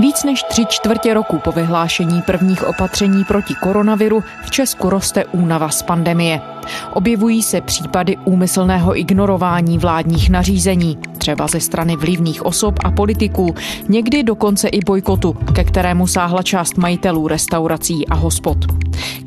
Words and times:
Víc 0.00 0.24
než 0.24 0.42
tři 0.42 0.66
čtvrtě 0.68 1.14
roku 1.14 1.38
po 1.38 1.52
vyhlášení 1.52 2.22
prvních 2.22 2.68
opatření 2.68 3.24
proti 3.24 3.54
koronaviru 3.54 4.24
v 4.44 4.50
Česku 4.50 4.90
roste 4.90 5.24
únava 5.24 5.68
z 5.68 5.82
pandemie. 5.82 6.40
Objevují 6.92 7.42
se 7.42 7.60
případy 7.60 8.16
úmyslného 8.24 8.98
ignorování 8.98 9.78
vládních 9.78 10.30
nařízení, 10.30 10.98
třeba 11.26 11.46
ze 11.46 11.60
strany 11.60 11.96
vlivných 11.96 12.46
osob 12.46 12.74
a 12.84 12.90
politiků, 12.90 13.54
někdy 13.88 14.22
dokonce 14.22 14.68
i 14.68 14.80
bojkotu, 14.80 15.32
ke 15.32 15.64
kterému 15.64 16.06
sáhla 16.06 16.42
část 16.42 16.76
majitelů 16.76 17.28
restaurací 17.28 18.08
a 18.08 18.14
hospod. 18.14 18.58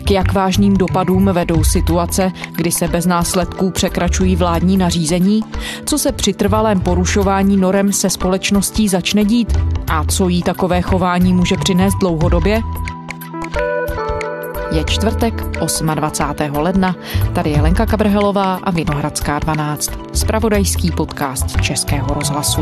K 0.04 0.12
jak 0.12 0.34
vážným 0.34 0.78
dopadům 0.78 1.26
vedou 1.34 1.64
situace, 1.64 2.32
kdy 2.56 2.72
se 2.72 2.88
bez 2.88 3.06
následků 3.06 3.72
překračují 3.72 4.36
vládní 4.36 4.78
nařízení? 4.78 5.44
Co 5.86 5.98
se 5.98 6.12
při 6.12 6.34
trvalém 6.34 6.80
porušování 6.80 7.58
norem 7.58 7.94
se 7.94 8.10
společností 8.10 8.88
začne 8.88 9.26
dít? 9.26 9.60
A 9.88 10.04
co 10.04 10.30
jí 10.30 10.44
takové 10.44 10.82
chování 10.82 11.34
může 11.34 11.58
přinést 11.58 11.96
dlouhodobě? 12.00 12.62
Je 14.72 14.84
čtvrtek, 14.84 15.34
28. 15.96 16.56
ledna. 16.58 16.96
Tady 17.36 17.50
je 17.50 17.62
Lenka 17.62 17.86
Kabrhelová 17.86 18.60
a 18.64 18.72
Vinohradská 18.72 19.40
12. 19.40 19.92
Spravodajský 20.14 20.92
podcast 20.92 21.62
Českého 21.62 22.14
rozhlasu. 22.14 22.62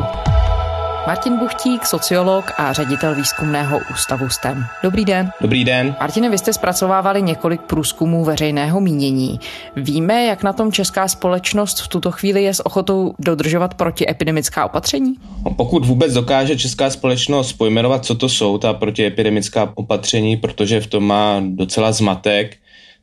Martin 1.08 1.38
Buchtík, 1.38 1.86
sociolog 1.86 2.52
a 2.58 2.74
ředitel 2.74 3.16
výzkumného 3.16 3.80
ústavu 3.94 4.30
STEM. 4.30 4.66
Dobrý 4.84 5.06
den. 5.06 5.32
Dobrý 5.42 5.64
den. 5.64 5.96
Martine, 6.00 6.30
vy 6.30 6.38
jste 6.38 6.54
zpracovávali 6.54 7.22
několik 7.22 7.62
průzkumů 7.62 8.24
veřejného 8.24 8.82
mínění. 8.82 9.40
Víme, 9.76 10.26
jak 10.26 10.44
na 10.44 10.54
tom 10.54 10.72
česká 10.72 11.08
společnost 11.08 11.82
v 11.82 11.88
tuto 11.88 12.12
chvíli 12.12 12.44
je 12.44 12.54
s 12.54 12.66
ochotou 12.66 13.14
dodržovat 13.20 13.74
protiepidemická 13.74 14.66
opatření? 14.66 15.16
No, 15.46 15.52
pokud 15.54 15.86
vůbec 15.86 16.14
dokáže 16.14 16.58
česká 16.58 16.90
společnost 16.90 17.54
pojmenovat, 17.54 18.06
co 18.06 18.16
to 18.16 18.30
jsou 18.30 18.58
ta 18.58 18.74
protiepidemická 18.74 19.72
opatření, 19.76 20.38
protože 20.38 20.81
v 20.81 20.88
tom 20.88 21.03
má 21.03 21.42
docela 21.46 21.92
zmatek, 21.92 22.58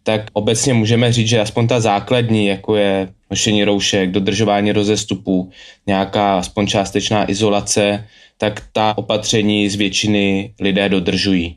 tak 0.05 0.23
obecně 0.33 0.75
můžeme 0.75 1.13
říct, 1.13 1.29
že 1.29 1.41
aspoň 1.41 1.67
ta 1.67 1.81
základní, 1.81 2.47
jako 2.47 2.77
je 2.77 3.09
nošení 3.31 3.65
roušek, 3.65 4.11
dodržování 4.11 4.73
rozestupů, 4.73 5.51
nějaká 5.87 6.39
aspoň 6.39 6.67
částečná 6.67 7.31
izolace, 7.31 8.05
tak 8.39 8.63
ta 8.73 8.99
opatření 8.99 9.69
z 9.69 9.75
většiny 9.75 10.55
lidé 10.61 10.89
dodržují. 10.89 11.57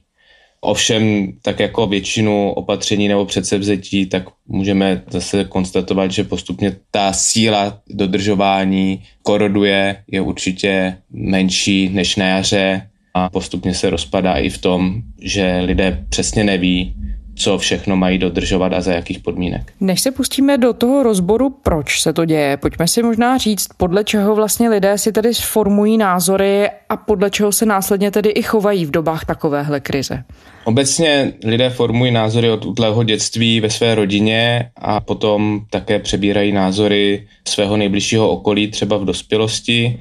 Ovšem, 0.62 1.34
tak 1.42 1.60
jako 1.60 1.88
většinu 1.88 2.52
opatření 2.52 3.08
nebo 3.08 3.26
předsevzetí, 3.26 4.06
tak 4.06 4.24
můžeme 4.48 5.02
zase 5.10 5.44
konstatovat, 5.44 6.12
že 6.12 6.24
postupně 6.24 6.76
ta 6.92 7.14
síla 7.14 7.80
dodržování 7.90 9.04
koroduje, 9.24 10.04
je 10.12 10.22
určitě 10.22 10.98
menší 11.12 11.90
než 11.90 12.16
na 12.16 12.26
jaře 12.26 12.90
a 13.14 13.30
postupně 13.30 13.74
se 13.74 13.90
rozpadá 13.90 14.34
i 14.34 14.50
v 14.50 14.58
tom, 14.58 15.02
že 15.22 15.60
lidé 15.60 16.06
přesně 16.10 16.44
neví, 16.44 16.96
co 17.38 17.58
všechno 17.58 17.96
mají 17.96 18.18
dodržovat 18.18 18.74
a 18.74 18.82
za 18.82 18.92
jakých 18.92 19.20
podmínek. 19.20 19.74
Než 19.80 20.02
se 20.02 20.12
pustíme 20.12 20.58
do 20.58 20.74
toho 20.74 21.04
rozboru, 21.04 21.50
proč 21.50 22.02
se 22.02 22.14
to 22.14 22.26
děje, 22.26 22.58
pojďme 22.58 22.88
si 22.88 23.04
možná 23.04 23.38
říct, 23.38 23.68
podle 23.78 24.04
čeho 24.04 24.36
vlastně 24.36 24.70
lidé 24.70 24.98
si 24.98 25.12
tedy 25.12 25.34
sformují 25.34 25.98
názory 25.98 26.70
a 26.90 26.98
podle 26.98 27.30
čeho 27.30 27.52
se 27.52 27.66
následně 27.66 28.12
tedy 28.12 28.30
i 28.30 28.42
chovají 28.42 28.86
v 28.86 28.92
dobách 28.92 29.26
takovéhle 29.26 29.80
krize. 29.80 30.24
Obecně 30.66 31.34
lidé 31.44 31.70
formují 31.70 32.12
názory 32.12 32.52
od 32.52 32.66
útlého 32.66 33.04
dětství 33.04 33.60
ve 33.60 33.70
své 33.70 33.96
rodině 33.96 34.70
a 34.76 35.00
potom 35.00 35.62
také 35.70 36.00
přebírají 36.00 36.52
názory 36.52 37.28
svého 37.48 37.78
nejbližšího 37.78 38.30
okolí, 38.30 38.68
třeba 38.68 38.98
v 38.98 39.06
dospělosti. 39.06 40.00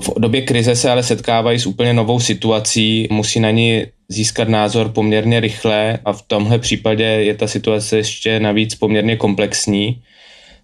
V 0.00 0.20
době 0.20 0.42
krize 0.42 0.76
se 0.76 0.90
ale 0.90 1.02
setkávají 1.02 1.58
s 1.58 1.66
úplně 1.66 1.92
novou 1.92 2.20
situací, 2.20 3.08
musí 3.10 3.40
na 3.40 3.50
ní 3.50 3.86
získat 4.08 4.48
názor 4.48 4.88
poměrně 4.88 5.40
rychle 5.40 5.98
a 6.04 6.12
v 6.12 6.22
tomhle 6.22 6.58
případě 6.58 7.04
je 7.04 7.34
ta 7.34 7.46
situace 7.46 7.96
ještě 7.96 8.40
navíc 8.40 8.74
poměrně 8.74 9.16
komplexní. 9.16 10.02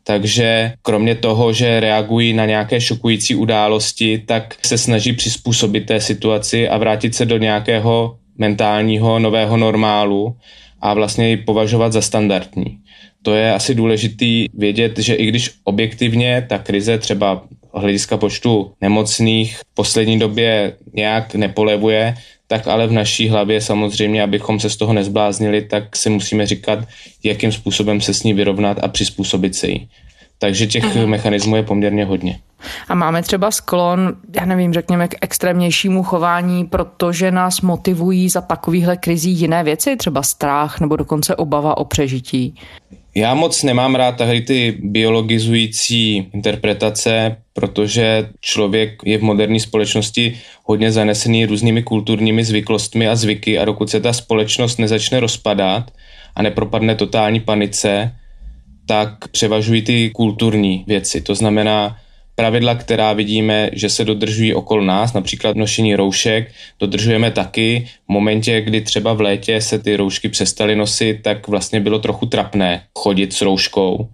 Takže 0.04 0.72
kromě 0.82 1.14
toho, 1.14 1.52
že 1.52 1.80
reagují 1.80 2.32
na 2.32 2.46
nějaké 2.46 2.80
šokující 2.80 3.34
události, 3.34 4.22
tak 4.26 4.56
se 4.66 4.78
snaží 4.78 5.12
přizpůsobit 5.12 5.86
té 5.86 6.00
situaci 6.00 6.68
a 6.68 6.78
vrátit 6.78 7.14
se 7.14 7.26
do 7.26 7.38
nějakého 7.38 8.16
mentálního 8.38 9.18
nového 9.18 9.56
normálu 9.56 10.36
a 10.80 10.94
vlastně 10.94 11.28
ji 11.28 11.36
považovat 11.36 11.92
za 11.92 12.02
standardní. 12.02 12.78
To 13.22 13.34
je 13.34 13.54
asi 13.54 13.74
důležitý 13.74 14.46
vědět, 14.54 14.98
že 14.98 15.14
i 15.14 15.26
když 15.26 15.50
objektivně 15.64 16.46
ta 16.48 16.58
krize 16.58 16.98
třeba 16.98 17.42
hlediska 17.74 18.16
počtu 18.16 18.72
nemocných 18.80 19.56
v 19.56 19.74
poslední 19.74 20.18
době 20.18 20.76
nějak 20.92 21.34
nepolevuje, 21.34 22.14
tak 22.46 22.68
ale 22.68 22.86
v 22.86 22.92
naší 22.92 23.28
hlavě 23.28 23.60
samozřejmě, 23.60 24.22
abychom 24.22 24.60
se 24.60 24.70
z 24.70 24.76
toho 24.76 24.92
nezbláznili, 24.92 25.62
tak 25.62 25.96
si 25.96 26.10
musíme 26.10 26.46
říkat, 26.46 26.78
jakým 27.22 27.52
způsobem 27.52 28.00
se 28.00 28.14
s 28.14 28.22
ní 28.22 28.34
vyrovnat 28.34 28.78
a 28.82 28.88
přizpůsobit 28.88 29.54
se 29.54 29.68
jí. 29.68 29.88
Takže 30.38 30.66
těch 30.66 30.84
Aha. 30.84 31.06
mechanismů 31.06 31.56
je 31.56 31.62
poměrně 31.62 32.04
hodně. 32.04 32.38
A 32.88 32.94
máme 32.94 33.22
třeba 33.22 33.50
sklon, 33.50 34.12
já 34.40 34.44
nevím, 34.44 34.72
řekněme, 34.72 35.08
k 35.08 35.14
extrémnějšímu 35.20 36.02
chování, 36.02 36.64
protože 36.64 37.30
nás 37.30 37.60
motivují 37.60 38.28
za 38.28 38.40
takovýhle 38.40 38.96
krizí 38.96 39.30
jiné 39.30 39.64
věci, 39.64 39.96
třeba 39.96 40.22
strach 40.22 40.80
nebo 40.80 40.96
dokonce 40.96 41.36
obava 41.36 41.76
o 41.76 41.84
přežití. 41.84 42.54
Já 43.14 43.34
moc 43.34 43.62
nemám 43.62 43.94
rád 43.94 44.16
tahle 44.16 44.40
ty 44.40 44.78
biologizující 44.82 46.16
interpretace, 46.16 47.36
protože 47.52 48.28
člověk 48.40 48.98
je 49.04 49.18
v 49.18 49.22
moderní 49.22 49.60
společnosti 49.60 50.38
hodně 50.64 50.92
zanesený 50.92 51.46
různými 51.46 51.82
kulturními 51.82 52.44
zvyklostmi 52.44 53.08
a 53.08 53.16
zvyky 53.16 53.58
a 53.58 53.64
dokud 53.64 53.90
se 53.90 54.00
ta 54.00 54.12
společnost 54.12 54.78
nezačne 54.78 55.20
rozpadat 55.20 55.90
a 56.34 56.42
nepropadne 56.42 56.94
totální 56.94 57.40
panice, 57.40 58.14
tak 58.86 59.28
převažují 59.28 59.82
ty 59.82 60.10
kulturní 60.10 60.84
věci. 60.86 61.20
To 61.20 61.34
znamená, 61.34 61.96
pravidla, 62.34 62.74
která 62.74 63.12
vidíme, 63.12 63.70
že 63.72 63.88
se 63.88 64.04
dodržují 64.04 64.54
okolo 64.54 64.84
nás, 64.84 65.12
například 65.12 65.56
nošení 65.56 65.96
roušek, 65.96 66.52
dodržujeme 66.80 67.30
taky. 67.30 67.88
V 68.08 68.12
momentě, 68.12 68.60
kdy 68.60 68.80
třeba 68.80 69.12
v 69.12 69.20
létě 69.20 69.60
se 69.60 69.78
ty 69.78 69.96
roušky 69.96 70.28
přestaly 70.28 70.76
nosit, 70.76 71.22
tak 71.22 71.48
vlastně 71.48 71.80
bylo 71.80 71.98
trochu 71.98 72.26
trapné 72.26 72.82
chodit 72.98 73.32
s 73.32 73.40
rouškou. 73.40 74.08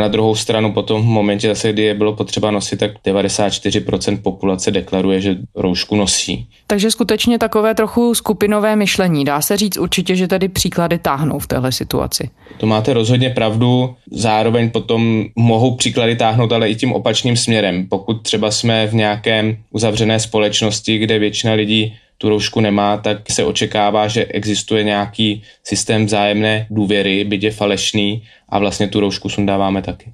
Na 0.00 0.08
druhou 0.08 0.34
stranu 0.34 0.72
potom 0.72 1.02
v 1.02 1.04
momentě 1.04 1.48
zase, 1.48 1.72
kdy 1.72 1.82
je 1.82 1.94
bylo 1.94 2.12
potřeba 2.12 2.50
nosit, 2.50 2.76
tak 2.76 2.90
94% 3.06 4.22
populace 4.22 4.70
deklaruje, 4.70 5.20
že 5.20 5.36
roušku 5.54 5.96
nosí. 5.96 6.48
Takže 6.66 6.90
skutečně 6.90 7.38
takové 7.38 7.74
trochu 7.74 8.14
skupinové 8.14 8.76
myšlení. 8.76 9.24
Dá 9.24 9.40
se 9.40 9.56
říct 9.56 9.76
určitě, 9.76 10.16
že 10.16 10.28
tady 10.28 10.48
příklady 10.48 10.98
táhnou 10.98 11.38
v 11.38 11.46
téhle 11.46 11.72
situaci. 11.72 12.30
To 12.58 12.66
máte 12.66 12.92
rozhodně 12.92 13.30
pravdu. 13.30 13.94
Zároveň 14.10 14.70
potom 14.70 15.24
mohou 15.36 15.76
příklady 15.76 16.16
táhnout, 16.16 16.52
ale 16.52 16.70
i 16.70 16.74
tím 16.74 16.92
opačným 16.92 17.36
směrem. 17.36 17.86
Pokud 17.88 18.22
třeba 18.22 18.50
jsme 18.50 18.86
v 18.86 18.94
nějakém 18.94 19.56
uzavřené 19.70 20.20
společnosti, 20.20 20.98
kde 20.98 21.18
většina 21.18 21.52
lidí 21.52 21.94
tu 22.18 22.28
roušku 22.28 22.60
nemá, 22.60 22.96
tak 22.96 23.30
se 23.30 23.44
očekává, 23.44 24.08
že 24.08 24.24
existuje 24.24 24.84
nějaký 24.84 25.42
systém 25.64 26.06
vzájemné 26.06 26.66
důvěry, 26.70 27.24
byť 27.24 27.42
je 27.42 27.50
falešný 27.50 28.22
a 28.48 28.58
vlastně 28.58 28.88
tu 28.88 29.00
roušku 29.00 29.28
sundáváme 29.28 29.82
taky. 29.82 30.12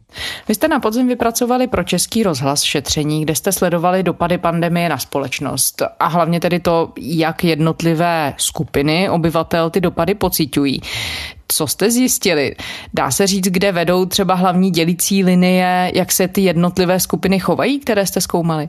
Vy 0.48 0.54
jste 0.54 0.68
na 0.68 0.80
podzim 0.80 1.08
vypracovali 1.08 1.66
pro 1.66 1.84
Český 1.84 2.22
rozhlas 2.22 2.62
šetření, 2.62 3.22
kde 3.22 3.34
jste 3.34 3.52
sledovali 3.52 4.02
dopady 4.02 4.38
pandemie 4.38 4.88
na 4.88 4.98
společnost 4.98 5.82
a 6.00 6.06
hlavně 6.06 6.40
tedy 6.40 6.60
to, 6.60 6.92
jak 7.00 7.44
jednotlivé 7.44 8.34
skupiny 8.36 9.10
obyvatel 9.10 9.70
ty 9.70 9.80
dopady 9.80 10.14
pocitují. 10.14 10.80
Co 11.48 11.66
jste 11.66 11.90
zjistili? 11.90 12.54
Dá 12.94 13.10
se 13.10 13.26
říct, 13.26 13.44
kde 13.44 13.72
vedou 13.72 14.04
třeba 14.06 14.34
hlavní 14.34 14.70
dělící 14.70 15.24
linie, 15.24 15.92
jak 15.94 16.12
se 16.12 16.28
ty 16.28 16.40
jednotlivé 16.40 17.00
skupiny 17.00 17.38
chovají, 17.38 17.78
které 17.78 18.06
jste 18.06 18.20
zkoumali? 18.20 18.68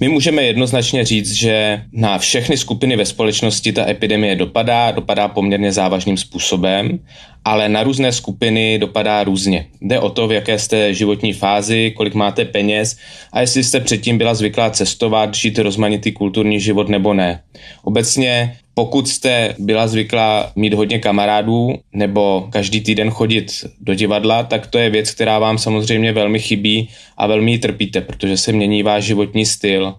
My 0.00 0.08
můžeme 0.08 0.42
jednoznačně 0.42 1.04
říct, 1.04 1.32
že 1.32 1.82
na 1.92 2.18
všechny 2.18 2.56
skupiny 2.56 2.96
ve 2.96 3.06
společnosti 3.06 3.72
ta 3.72 3.88
epidemie 3.88 4.36
dopadá, 4.36 4.90
dopadá 4.90 5.28
poměrně 5.28 5.72
závažným 5.72 6.16
způsobem, 6.16 6.98
ale 7.44 7.68
na 7.68 7.82
různé 7.82 8.12
skupiny 8.12 8.78
dopadá 8.78 9.24
různě. 9.24 9.66
Jde 9.80 9.98
o 9.98 10.10
to, 10.10 10.28
v 10.28 10.32
jaké 10.32 10.58
jste 10.58 10.94
životní 10.94 11.32
fázi, 11.32 11.92
kolik 11.96 12.14
máte 12.14 12.44
peněz 12.44 12.96
a 13.32 13.40
jestli 13.40 13.64
jste 13.64 13.80
předtím 13.80 14.18
byla 14.18 14.34
zvyklá 14.34 14.70
cestovat, 14.70 15.34
žít 15.34 15.58
rozmanitý 15.58 16.12
kulturní 16.12 16.60
život 16.60 16.88
nebo 16.88 17.14
ne. 17.14 17.42
Obecně 17.82 18.56
pokud 18.74 19.08
jste 19.08 19.54
byla 19.58 19.88
zvyklá 19.88 20.52
mít 20.56 20.74
hodně 20.74 20.98
kamarádů 20.98 21.74
nebo 21.92 22.48
každý 22.50 22.80
týden 22.80 23.10
chodit 23.10 23.64
do 23.80 23.94
divadla, 23.94 24.42
tak 24.42 24.66
to 24.66 24.78
je 24.78 24.90
věc, 24.90 25.10
která 25.10 25.38
vám 25.38 25.58
samozřejmě 25.58 26.12
velmi 26.12 26.38
chybí 26.38 26.88
a 27.16 27.26
velmi 27.26 27.58
trpíte, 27.58 28.00
protože 28.00 28.36
se 28.36 28.52
mění 28.52 28.82
váš 28.82 29.04
životní 29.04 29.46
styl. 29.46 29.94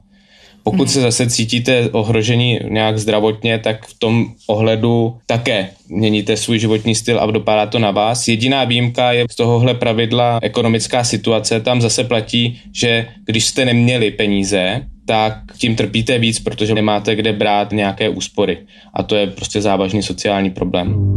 Pokud 0.63 0.87
hmm. 0.87 0.87
se 0.87 1.01
zase 1.01 1.29
cítíte 1.29 1.89
ohrožení 1.91 2.59
nějak 2.69 2.99
zdravotně, 2.99 3.59
tak 3.59 3.85
v 3.85 3.99
tom 3.99 4.25
ohledu 4.47 5.17
také 5.25 5.69
měníte 5.89 6.37
svůj 6.37 6.59
životní 6.59 6.95
styl 6.95 7.19
a 7.19 7.31
dopadá 7.31 7.65
to 7.65 7.79
na 7.79 7.91
vás. 7.91 8.27
Jediná 8.27 8.63
výjimka 8.63 9.11
je 9.11 9.25
z 9.31 9.35
tohohle 9.35 9.73
pravidla 9.73 10.39
ekonomická 10.41 11.03
situace. 11.03 11.59
Tam 11.59 11.81
zase 11.81 12.03
platí, 12.03 12.61
že 12.73 13.07
když 13.25 13.45
jste 13.45 13.65
neměli 13.65 14.11
peníze, 14.11 14.81
tak 15.05 15.33
tím 15.57 15.75
trpíte 15.75 16.19
víc, 16.19 16.39
protože 16.39 16.75
nemáte 16.75 17.15
kde 17.15 17.33
brát 17.33 17.71
nějaké 17.71 18.09
úspory. 18.09 18.57
A 18.93 19.03
to 19.03 19.15
je 19.15 19.27
prostě 19.27 19.61
závažný 19.61 20.03
sociální 20.03 20.49
problém. 20.49 21.15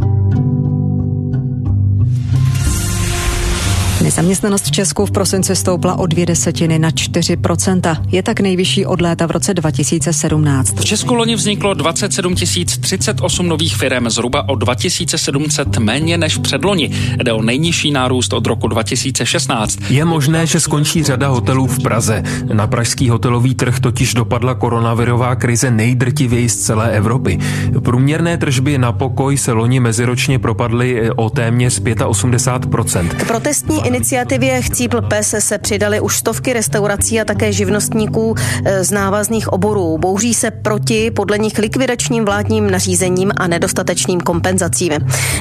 Nezaměstnanost 4.07 4.65
v 4.65 4.71
Česku 4.71 5.07
v 5.07 5.11
prosinci 5.11 5.57
stoupla 5.57 5.99
o 5.99 6.07
dvě 6.07 6.27
desetiny 6.27 6.79
na 6.79 6.91
4%. 6.91 7.97
Je 8.13 8.23
tak 8.23 8.41
nejvyšší 8.41 8.87
od 8.87 9.01
léta 9.01 9.27
v 9.27 9.31
roce 9.31 9.55
2017. 9.55 10.81
V 10.81 10.85
Česku 10.85 11.15
loni 11.15 11.35
vzniklo 11.35 11.75
27 11.75 12.35
038 12.81 13.49
nových 13.49 13.77
firm, 13.77 14.11
zhruba 14.11 14.49
o 14.49 14.55
2700 14.55 15.79
méně 15.79 16.19
než 16.19 16.39
předloni. 16.39 16.91
Jde 17.17 17.33
o 17.33 17.43
nejnižší 17.43 17.91
nárůst 17.91 18.33
od 18.33 18.47
roku 18.47 18.69
2016. 18.69 19.79
Je 19.91 20.05
možné, 20.05 20.47
že 20.47 20.61
skončí 20.61 21.03
řada 21.03 21.29
hotelů 21.29 21.67
v 21.67 21.83
Praze. 21.83 22.23
Na 22.53 22.67
pražský 22.67 23.09
hotelový 23.09 23.55
trh 23.55 23.81
totiž 23.81 24.15
dopadla 24.15 24.55
koronavirová 24.55 25.35
krize 25.35 25.71
nejdrtivěji 25.71 26.49
z 26.49 26.57
celé 26.57 26.91
Evropy. 26.91 27.39
Průměrné 27.85 28.39
tržby 28.39 28.79
na 28.79 28.93
pokoj 28.93 29.37
se 29.37 29.53
loni 29.53 29.81
meziročně 29.81 30.39
propadly 30.39 31.11
o 31.11 31.31
téměř 31.31 31.81
85%. 31.81 33.09
K 33.09 33.27
protestní 33.27 33.96
iniciativě 33.97 34.63
Chcípl 34.63 35.03
pes 35.03 35.35
se 35.39 35.59
přidali 35.59 36.01
už 36.01 36.17
stovky 36.17 36.53
restaurací 36.53 37.21
a 37.21 37.25
také 37.25 37.53
živnostníků 37.53 38.35
eh, 38.65 38.85
z 38.85 38.91
návazných 38.91 39.53
oborů. 39.53 39.99
Bouří 39.99 40.35
se 40.35 40.51
proti 40.51 41.11
podle 41.11 41.39
nich 41.39 41.59
likvidačním 41.59 42.25
vládním 42.25 42.71
nařízením 42.71 43.33
a 43.37 43.47
nedostatečným 43.47 44.21
kompenzacím. 44.21 44.93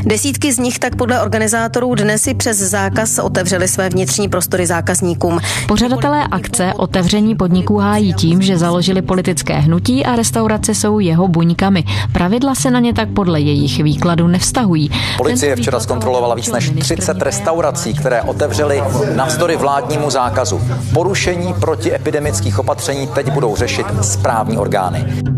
Desítky 0.05 0.53
z 0.53 0.57
nich 0.57 0.79
tak 0.79 0.95
podle 0.95 1.21
organizátorů 1.21 1.95
dnes 1.95 2.27
i 2.27 2.33
přes 2.33 2.57
zákaz 2.57 3.19
otevřeli 3.19 3.67
své 3.67 3.89
vnitřní 3.89 4.29
prostory 4.29 4.65
zákazníkům. 4.65 5.39
Pořadatelé 5.67 6.27
akce 6.31 6.73
otevření 6.75 7.35
podniků 7.35 7.77
hájí 7.77 8.13
tím, 8.13 8.41
že 8.41 8.57
založili 8.57 9.01
politické 9.01 9.53
hnutí 9.53 10.05
a 10.05 10.15
restaurace 10.15 10.75
jsou 10.75 10.99
jeho 10.99 11.27
buňkami. 11.27 11.83
Pravidla 12.13 12.55
se 12.55 12.71
na 12.71 12.79
ně 12.79 12.93
tak 12.93 13.09
podle 13.09 13.39
jejich 13.39 13.83
výkladu 13.83 14.27
nevztahují. 14.27 14.91
Policie 15.17 15.55
včera 15.55 15.79
zkontrolovala 15.79 16.35
víc 16.35 16.51
než 16.51 16.71
30 16.79 17.21
restaurací, 17.21 17.93
které 17.93 18.21
otevřeli 18.45 18.83
navzdory 19.15 19.57
vládnímu 19.57 20.09
zákazu. 20.09 20.61
Porušení 20.93 21.53
protiepidemických 21.53 22.59
opatření 22.59 23.07
teď 23.07 23.31
budou 23.31 23.55
řešit 23.55 23.85
správní 24.01 24.57
orgány. 24.57 25.34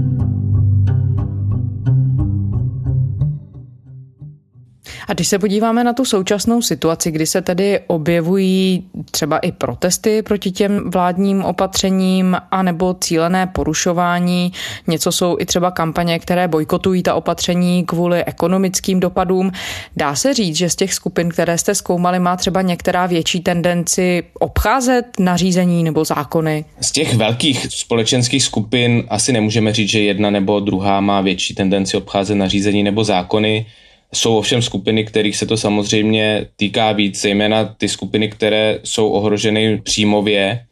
A 5.07 5.13
když 5.13 5.27
se 5.27 5.39
podíváme 5.39 5.83
na 5.83 5.93
tu 5.93 6.05
současnou 6.05 6.61
situaci, 6.61 7.11
kdy 7.11 7.25
se 7.25 7.41
tedy 7.41 7.79
objevují 7.87 8.83
třeba 9.11 9.37
i 9.37 9.51
protesty 9.51 10.21
proti 10.21 10.51
těm 10.51 10.91
vládním 10.91 11.43
opatřením, 11.43 12.37
anebo 12.51 12.95
cílené 13.01 13.47
porušování, 13.47 14.51
něco 14.87 15.11
jsou 15.11 15.37
i 15.39 15.45
třeba 15.45 15.71
kampaně, 15.71 16.19
které 16.19 16.47
bojkotují 16.47 17.03
ta 17.03 17.13
opatření 17.13 17.85
kvůli 17.85 18.25
ekonomickým 18.25 18.99
dopadům. 18.99 19.51
Dá 19.95 20.15
se 20.15 20.33
říct, 20.33 20.55
že 20.55 20.69
z 20.69 20.75
těch 20.75 20.93
skupin, 20.93 21.29
které 21.29 21.57
jste 21.57 21.75
zkoumali, 21.75 22.19
má 22.19 22.35
třeba 22.35 22.61
některá 22.61 23.05
větší 23.05 23.39
tendenci 23.39 24.23
obcházet 24.39 25.05
nařízení 25.19 25.83
nebo 25.83 26.05
zákony? 26.05 26.65
Z 26.81 26.91
těch 26.91 27.15
velkých 27.15 27.67
společenských 27.69 28.43
skupin 28.43 29.03
asi 29.09 29.33
nemůžeme 29.33 29.73
říct, 29.73 29.89
že 29.89 30.01
jedna 30.01 30.29
nebo 30.29 30.59
druhá 30.59 31.01
má 31.01 31.21
větší 31.21 31.55
tendenci 31.55 31.97
obcházet 31.97 32.35
nařízení 32.35 32.83
nebo 32.83 33.03
zákony. 33.03 33.65
Jsou 34.13 34.37
ovšem 34.37 34.61
skupiny, 34.61 35.05
kterých 35.05 35.37
se 35.37 35.45
to 35.45 35.57
samozřejmě 35.57 36.45
týká 36.55 36.91
víc, 36.91 37.21
zejména 37.21 37.65
ty 37.65 37.89
skupiny, 37.89 38.29
které 38.29 38.79
jsou 38.83 39.09
ohroženy 39.09 39.81
příjmově, 39.83 40.66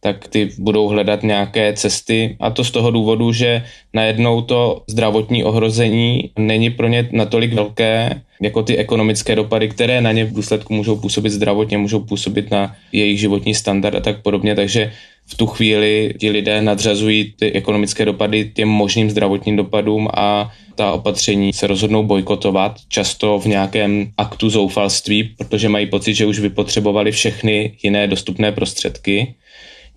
tak 0.00 0.28
ty 0.28 0.50
budou 0.58 0.88
hledat 0.88 1.22
nějaké 1.22 1.72
cesty 1.72 2.36
a 2.40 2.50
to 2.50 2.64
z 2.64 2.70
toho 2.70 2.90
důvodu, 2.90 3.32
že 3.32 3.64
najednou 3.94 4.42
to 4.42 4.82
zdravotní 4.86 5.44
ohrození 5.44 6.30
není 6.38 6.70
pro 6.70 6.88
ně 6.88 7.08
natolik 7.12 7.52
velké, 7.52 8.22
jako 8.42 8.62
ty 8.62 8.76
ekonomické 8.76 9.36
dopady, 9.36 9.68
které 9.68 10.00
na 10.00 10.12
ně 10.12 10.24
v 10.24 10.32
důsledku 10.32 10.74
můžou 10.74 10.96
působit 10.96 11.30
zdravotně, 11.30 11.78
můžou 11.78 12.00
působit 12.00 12.50
na 12.50 12.76
jejich 12.92 13.20
životní 13.20 13.54
standard 13.54 13.96
a 13.96 14.00
tak 14.00 14.22
podobně, 14.22 14.54
takže 14.54 14.92
v 15.26 15.34
tu 15.34 15.46
chvíli 15.46 16.14
ti 16.18 16.30
lidé 16.30 16.62
nadřazují 16.62 17.34
ty 17.38 17.52
ekonomické 17.52 18.04
dopady 18.04 18.50
těm 18.54 18.68
možným 18.68 19.10
zdravotním 19.10 19.56
dopadům 19.56 20.08
a 20.14 20.52
ta 20.74 20.92
opatření 20.92 21.52
se 21.52 21.66
rozhodnou 21.66 22.02
bojkotovat, 22.02 22.76
často 22.88 23.38
v 23.38 23.46
nějakém 23.46 24.10
aktu 24.16 24.50
zoufalství, 24.50 25.34
protože 25.38 25.68
mají 25.68 25.86
pocit, 25.86 26.14
že 26.14 26.26
už 26.26 26.38
vypotřebovali 26.38 27.12
všechny 27.12 27.72
jiné 27.82 28.06
dostupné 28.06 28.52
prostředky. 28.52 29.34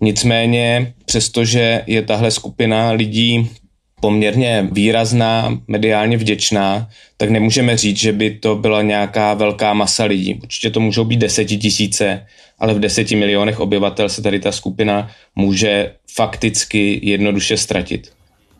Nicméně, 0.02 0.94
přestože 1.06 1.82
je 1.86 2.02
tahle 2.02 2.30
skupina 2.30 2.90
lidí 2.90 3.50
poměrně 4.00 4.68
výrazná, 4.72 5.58
mediálně 5.68 6.16
vděčná, 6.16 6.88
tak 7.16 7.30
nemůžeme 7.30 7.76
říct, 7.76 7.98
že 7.98 8.12
by 8.12 8.30
to 8.30 8.56
byla 8.56 8.82
nějaká 8.82 9.34
velká 9.34 9.74
masa 9.74 10.04
lidí. 10.04 10.34
Určitě 10.42 10.70
to 10.70 10.80
můžou 10.80 11.04
být 11.04 11.16
desetitisíce, 11.16 12.26
ale 12.58 12.74
v 12.74 12.80
deseti 12.80 13.16
milionech 13.16 13.60
obyvatel 13.60 14.08
se 14.08 14.22
tady 14.22 14.40
ta 14.40 14.52
skupina 14.52 15.10
může 15.36 15.92
fakticky 16.14 17.00
jednoduše 17.02 17.56
ztratit. 17.56 18.12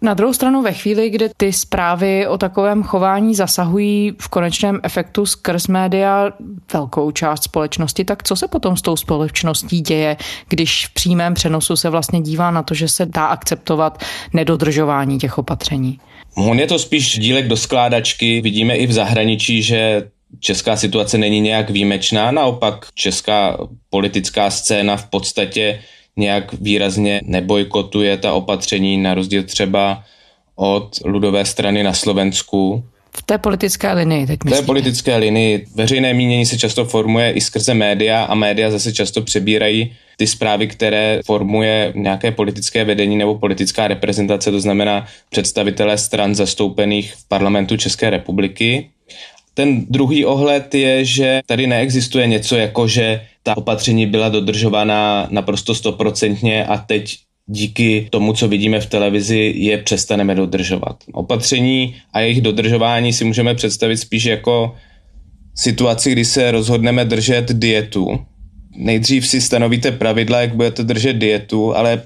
Na 0.02 0.14
druhou 0.14 0.32
stranu 0.32 0.62
ve 0.62 0.72
chvíli, 0.72 1.10
kdy 1.10 1.30
ty 1.36 1.52
zprávy 1.52 2.26
o 2.26 2.38
takovém 2.38 2.82
chování 2.82 3.34
zasahují 3.34 4.12
v 4.20 4.28
konečném 4.28 4.80
efektu 4.82 5.26
skrz 5.26 5.66
média 5.66 6.32
velkou 6.72 7.10
část 7.10 7.44
společnosti, 7.44 8.04
tak 8.04 8.22
co 8.22 8.36
se 8.36 8.48
potom 8.48 8.76
s 8.76 8.82
tou 8.82 8.96
společností 8.96 9.80
děje, 9.80 10.16
když 10.48 10.86
v 10.86 10.94
přímém 10.94 11.34
přenosu 11.34 11.76
se 11.76 11.90
vlastně 11.90 12.20
dívá 12.20 12.50
na 12.50 12.62
to, 12.62 12.74
že 12.74 12.88
se 12.88 13.06
dá 13.06 13.26
akceptovat 13.26 14.02
nedodržování 14.32 15.18
těch 15.18 15.38
opatření? 15.38 15.98
On 16.36 16.58
je 16.58 16.66
to 16.66 16.78
spíš 16.78 17.18
dílek 17.18 17.48
do 17.48 17.56
skládačky. 17.56 18.40
Vidíme 18.40 18.76
i 18.76 18.86
v 18.86 18.92
zahraničí, 18.92 19.62
že 19.62 20.08
česká 20.40 20.76
situace 20.76 21.18
není 21.18 21.40
nějak 21.40 21.70
výjimečná, 21.70 22.30
naopak 22.30 22.86
česká 22.94 23.58
politická 23.90 24.50
scéna 24.50 24.96
v 24.96 25.06
podstatě 25.06 25.80
nějak 26.16 26.52
výrazně 26.52 27.20
nebojkotuje 27.24 28.16
ta 28.16 28.32
opatření, 28.32 28.96
na 28.96 29.14
rozdíl 29.14 29.42
třeba 29.42 30.04
od 30.56 30.88
ludové 31.04 31.44
strany 31.44 31.82
na 31.82 31.92
Slovensku. 31.92 32.84
V 33.16 33.22
té 33.22 33.38
politické 33.38 33.92
linii 33.92 34.26
teď 34.26 34.44
myslíte? 34.44 34.56
V 34.56 34.60
té 34.60 34.66
politické 34.66 35.16
linii 35.16 35.66
veřejné 35.74 36.14
mínění 36.14 36.46
se 36.46 36.58
často 36.58 36.84
formuje 36.84 37.30
i 37.30 37.40
skrze 37.40 37.74
média 37.74 38.24
a 38.24 38.34
média 38.34 38.70
zase 38.70 38.92
často 38.92 39.22
přebírají 39.22 39.96
ty 40.16 40.26
zprávy, 40.26 40.66
které 40.66 41.20
formuje 41.26 41.92
nějaké 41.96 42.30
politické 42.30 42.84
vedení 42.84 43.16
nebo 43.16 43.38
politická 43.38 43.88
reprezentace, 43.88 44.50
to 44.50 44.60
znamená 44.60 45.06
představitelé 45.30 45.98
stran 45.98 46.34
zastoupených 46.34 47.14
v 47.14 47.28
parlamentu 47.28 47.76
České 47.76 48.10
republiky. 48.10 48.90
Ten 49.54 49.86
druhý 49.90 50.24
ohled 50.24 50.74
je, 50.74 51.04
že 51.04 51.40
tady 51.46 51.66
neexistuje 51.66 52.26
něco 52.26 52.56
jako, 52.56 52.88
že 52.88 53.20
ta 53.42 53.56
opatření 53.56 54.06
byla 54.06 54.28
dodržovaná 54.28 55.26
naprosto 55.30 55.74
stoprocentně 55.74 56.66
a 56.66 56.76
teď 56.76 57.16
díky 57.46 58.08
tomu, 58.10 58.32
co 58.32 58.48
vidíme 58.48 58.80
v 58.80 58.86
televizi, 58.86 59.52
je 59.56 59.78
přestaneme 59.78 60.34
dodržovat. 60.34 60.96
Opatření 61.12 61.96
a 62.12 62.20
jejich 62.20 62.40
dodržování 62.40 63.12
si 63.12 63.24
můžeme 63.24 63.54
představit 63.54 63.96
spíš 63.96 64.24
jako 64.24 64.74
situaci, 65.54 66.12
kdy 66.12 66.24
se 66.24 66.50
rozhodneme 66.50 67.04
držet 67.04 67.52
dietu. 67.52 68.18
Nejdřív 68.76 69.26
si 69.26 69.40
stanovíte 69.40 69.92
pravidla, 69.92 70.40
jak 70.40 70.56
budete 70.56 70.82
držet 70.82 71.12
dietu, 71.12 71.76
ale 71.76 72.02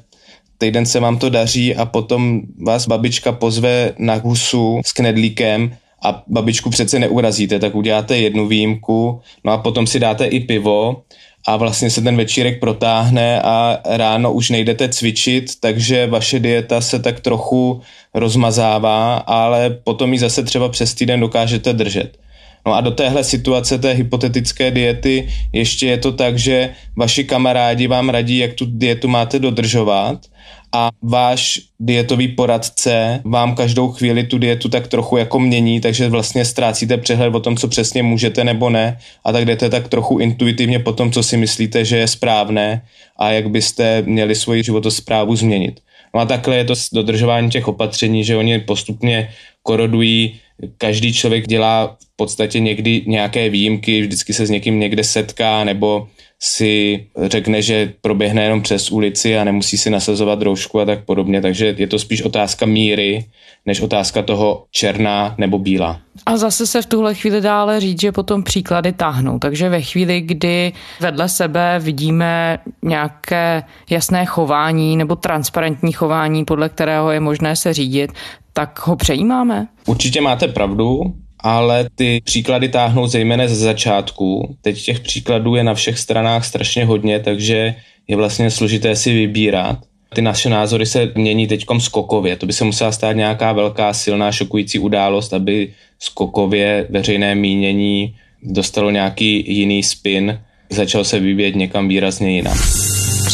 týden 0.59 0.87
se 0.87 1.01
vám 1.01 1.19
to 1.19 1.31
daří 1.31 1.77
a 1.77 1.85
potom 1.85 2.41
vás 2.67 2.87
babička 2.87 3.33
pozve 3.33 3.93
na 3.99 4.15
husu 4.15 4.81
s 4.87 4.93
knedlíkem 4.93 5.77
a 6.03 6.23
babičku 6.27 6.71
přece 6.71 6.99
neurazíte, 6.99 7.59
tak 7.59 7.75
uděláte 7.75 8.19
jednu 8.19 8.49
výjimku, 8.49 9.21
no 9.45 9.53
a 9.53 9.59
potom 9.59 9.87
si 9.87 10.01
dáte 10.01 10.27
i 10.27 10.41
pivo 10.41 11.03
a 11.47 11.57
vlastně 11.57 11.91
se 11.91 12.03
ten 12.03 12.17
večírek 12.17 12.61
protáhne 12.61 13.43
a 13.43 13.81
ráno 13.85 14.33
už 14.33 14.51
nejdete 14.51 14.89
cvičit, 14.89 15.61
takže 15.61 16.07
vaše 16.07 16.39
dieta 16.39 16.81
se 16.81 16.99
tak 16.99 17.21
trochu 17.21 17.81
rozmazává, 18.15 19.17
ale 19.17 19.71
potom 19.85 20.13
ji 20.13 20.19
zase 20.19 20.43
třeba 20.43 20.69
přes 20.69 20.95
týden 20.95 21.21
dokážete 21.21 21.73
držet. 21.73 22.19
No 22.67 22.75
a 22.75 22.81
do 22.81 22.91
téhle 22.91 23.25
situace 23.25 23.79
té 23.79 23.93
hypotetické 23.93 24.71
diety 24.71 25.29
ještě 25.53 25.87
je 25.87 25.99
to 25.99 26.13
tak, 26.13 26.39
že 26.39 26.71
vaši 26.97 27.25
kamarádi 27.25 27.87
vám 27.87 28.09
radí, 28.09 28.39
jak 28.39 28.55
tu 28.55 28.67
dietu 28.69 29.09
máte 29.09 29.39
dodržovat 29.39 30.27
a 30.73 30.91
váš 31.03 31.61
dietový 31.81 32.29
poradce 32.29 33.21
vám 33.25 33.55
každou 33.55 33.89
chvíli 33.89 34.25
tu 34.25 34.39
dietu 34.39 34.69
tak 34.69 34.89
trochu 34.89 35.17
jako 35.17 35.41
mění, 35.41 35.81
takže 35.81 36.09
vlastně 36.09 36.45
ztrácíte 36.45 36.97
přehled 36.97 37.35
o 37.35 37.41
tom, 37.41 37.57
co 37.57 37.69
přesně 37.69 38.03
můžete 38.03 38.45
nebo 38.45 38.71
ne 38.71 38.99
a 39.25 39.33
tak 39.33 39.45
jdete 39.45 39.71
tak 39.71 39.89
trochu 39.89 40.19
intuitivně 40.19 40.79
po 40.79 40.93
tom, 40.93 41.13
co 41.13 41.23
si 41.23 41.37
myslíte, 41.37 41.85
že 41.85 41.97
je 41.97 42.09
správné 42.09 42.83
a 43.17 43.31
jak 43.31 43.51
byste 43.51 44.03
měli 44.03 44.35
svoji 44.35 44.63
životosprávu 44.63 45.37
změnit. 45.37 45.81
No 46.15 46.21
a 46.21 46.25
takhle 46.25 46.57
je 46.57 46.65
to 46.65 46.77
s 46.77 46.91
dodržováním 46.93 47.51
těch 47.51 47.69
opatření, 47.69 48.25
že 48.25 48.37
oni 48.37 48.59
postupně 48.59 49.29
korodují, 49.63 50.41
každý 50.79 51.13
člověk 51.13 51.47
dělá 51.47 51.97
v 52.01 52.17
podstatě 52.17 52.61
někdy 52.61 53.03
nějaké 53.07 53.51
výjimky, 53.51 54.01
vždycky 54.01 54.33
se 54.33 54.47
s 54.47 54.51
někým 54.51 54.81
někde 54.81 55.05
setká 55.05 55.65
nebo 55.65 56.09
si 56.41 57.07
řekne, 57.23 57.63
že 57.63 57.93
proběhne 58.01 58.43
jenom 58.43 58.63
přes 58.63 58.91
ulici 58.91 59.39
a 59.39 59.45
nemusí 59.45 59.79
si 59.79 59.91
nasazovat 59.91 60.43
roušku 60.43 60.81
a 60.81 60.85
tak 60.85 61.05
podobně, 61.05 61.41
takže 61.41 61.75
je 61.79 61.87
to 61.87 61.99
spíš 61.99 62.23
otázka 62.23 62.67
míry, 62.67 63.25
než 63.67 63.81
otázka 63.81 64.23
toho 64.23 64.65
černá 64.71 65.35
nebo 65.39 65.59
bílá. 65.59 66.01
A 66.27 66.37
zase 66.37 66.67
se 66.67 66.83
v 66.83 66.87
tuhle 66.87 67.15
chvíli 67.15 67.41
dále 67.41 67.81
říct, 67.81 68.01
že 68.01 68.13
potom 68.13 68.43
příklady 68.43 68.93
táhnou. 68.93 69.39
Takže 69.39 69.69
ve 69.69 69.83
chvíli, 69.83 70.21
kdy 70.21 70.73
vedle 71.01 71.29
sebe 71.29 71.79
vidíme 71.79 72.59
nějaké 72.83 73.63
jasné 73.91 74.27
chování 74.27 74.97
nebo 74.97 75.17
transparentní 75.17 75.93
chování, 75.93 76.45
podle 76.45 76.69
kterého 76.69 77.11
je 77.11 77.21
možné 77.21 77.57
se 77.57 77.75
řídit, 77.75 78.13
tak 78.53 78.87
ho 78.87 78.97
přejímáme? 78.97 79.67
Určitě 79.87 80.21
máte 80.21 80.49
pravdu 80.49 81.15
ale 81.47 81.89
ty 81.95 82.21
příklady 82.25 82.69
táhnou 82.69 83.07
zejména 83.07 83.47
ze 83.47 83.55
začátku. 83.55 84.57
Teď 84.63 84.83
těch 84.83 85.01
příkladů 85.01 85.55
je 85.55 85.65
na 85.65 85.75
všech 85.75 85.99
stranách 85.99 86.45
strašně 86.45 86.85
hodně, 86.85 87.21
takže 87.21 87.75
je 88.09 88.17
vlastně 88.17 88.51
složité 88.51 88.97
si 88.97 89.13
vybírat. 89.13 89.79
Ty 90.15 90.23
naše 90.23 90.49
názory 90.49 90.87
se 90.87 91.13
mění 91.15 91.47
teď 91.47 91.65
skokově. 91.79 92.37
To 92.37 92.47
by 92.47 92.53
se 92.53 92.65
musela 92.65 92.93
stát 92.93 93.13
nějaká 93.13 93.53
velká, 93.53 93.93
silná, 93.93 94.33
šokující 94.33 94.79
událost, 94.79 95.33
aby 95.33 95.73
skokově 95.99 96.87
veřejné 96.91 97.35
mínění 97.35 98.17
dostalo 98.43 98.91
nějaký 98.91 99.55
jiný 99.55 99.83
spin, 99.83 100.41
začal 100.71 101.05
se 101.05 101.21
vyvíjet 101.21 101.55
někam 101.55 101.89
výrazně 101.89 102.37
jinam. 102.37 102.59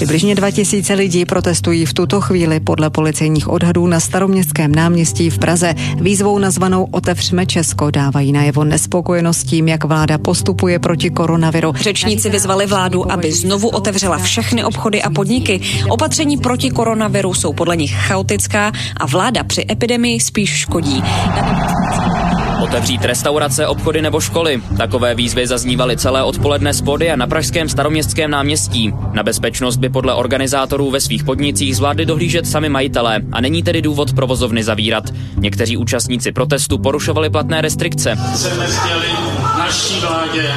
Přibližně 0.03 0.35
2000 0.35 0.95
lidí 0.95 1.25
protestují 1.25 1.87
v 1.87 1.95
tuto 1.95 2.21
chvíli 2.21 2.61
podle 2.61 2.91
policejních 2.91 3.49
odhadů 3.49 3.87
na 3.87 4.01
staroměstském 4.01 4.75
náměstí 4.75 5.31
v 5.31 5.39
Praze. 5.39 5.75
Výzvou 6.01 6.39
nazvanou 6.39 6.85
Otevřme 6.91 7.47
Česko 7.47 7.91
dávají 7.91 8.33
najevo 8.33 8.65
nespokojenost 8.65 9.45
tím, 9.45 9.69
jak 9.69 9.85
vláda 9.85 10.19
postupuje 10.19 10.79
proti 10.79 11.11
koronaviru. 11.11 11.73
Řečníci 11.81 12.31
vyzvali 12.31 12.67
vládu, 12.67 13.13
aby 13.13 13.33
znovu 13.33 13.69
otevřela 13.69 14.19
všechny 14.19 14.65
obchody 14.65 15.03
a 15.03 15.11
podniky. 15.11 15.61
Opatření 15.89 16.37
proti 16.37 16.71
koronaviru 16.71 17.35
jsou 17.35 17.53
podle 17.53 17.77
nich 17.77 17.95
chaotická 17.95 18.73
a 18.97 19.07
vláda 19.07 19.45
při 19.45 19.65
epidemii 19.71 20.21
spíš 20.21 20.51
škodí. 20.51 21.03
Otevřít 22.63 23.05
restaurace, 23.05 23.67
obchody 23.67 24.03
nebo 24.03 24.21
školy. 24.21 24.63
Takové 24.77 25.15
výzvy 25.15 25.47
zaznívaly 25.47 25.97
celé 25.97 26.23
odpoledne 26.23 26.73
z 26.73 26.83
a 27.13 27.17
na 27.17 27.27
pražském 27.27 27.69
staroměstském 27.69 28.31
náměstí. 28.31 28.93
Na 29.13 29.23
bezpečnost 29.23 29.77
by 29.77 29.89
podle 29.89 30.15
organizátorů 30.15 30.91
ve 30.91 31.01
svých 31.01 31.25
podnicích 31.25 31.77
zvládli 31.77 32.07
dohlížet 32.07 32.47
sami 32.47 32.69
majitelé 32.69 33.21
a 33.33 33.41
není 33.41 33.63
tedy 33.63 33.83
důvod 33.83 34.13
provozovny 34.13 34.65
zavírat. 34.65 35.05
Někteří 35.37 35.77
účastníci 35.77 36.33
protestu 36.33 36.79
porušovali 36.79 37.31
platné 37.31 37.61
restrikce. 37.61 38.19
Chceme 38.35 38.67
sdělit 38.69 39.19
naší 39.59 40.01
vládě, 40.01 40.51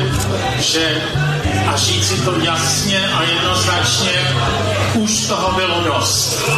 že 0.60 1.02
a 1.68 1.78
říci 1.78 2.22
to 2.26 2.40
jasně 2.40 3.00
a 3.08 3.24
jednoznačně, 3.24 4.12
už 4.94 5.28
toho 5.28 5.52
bylo 5.56 5.84
dost. 5.84 6.50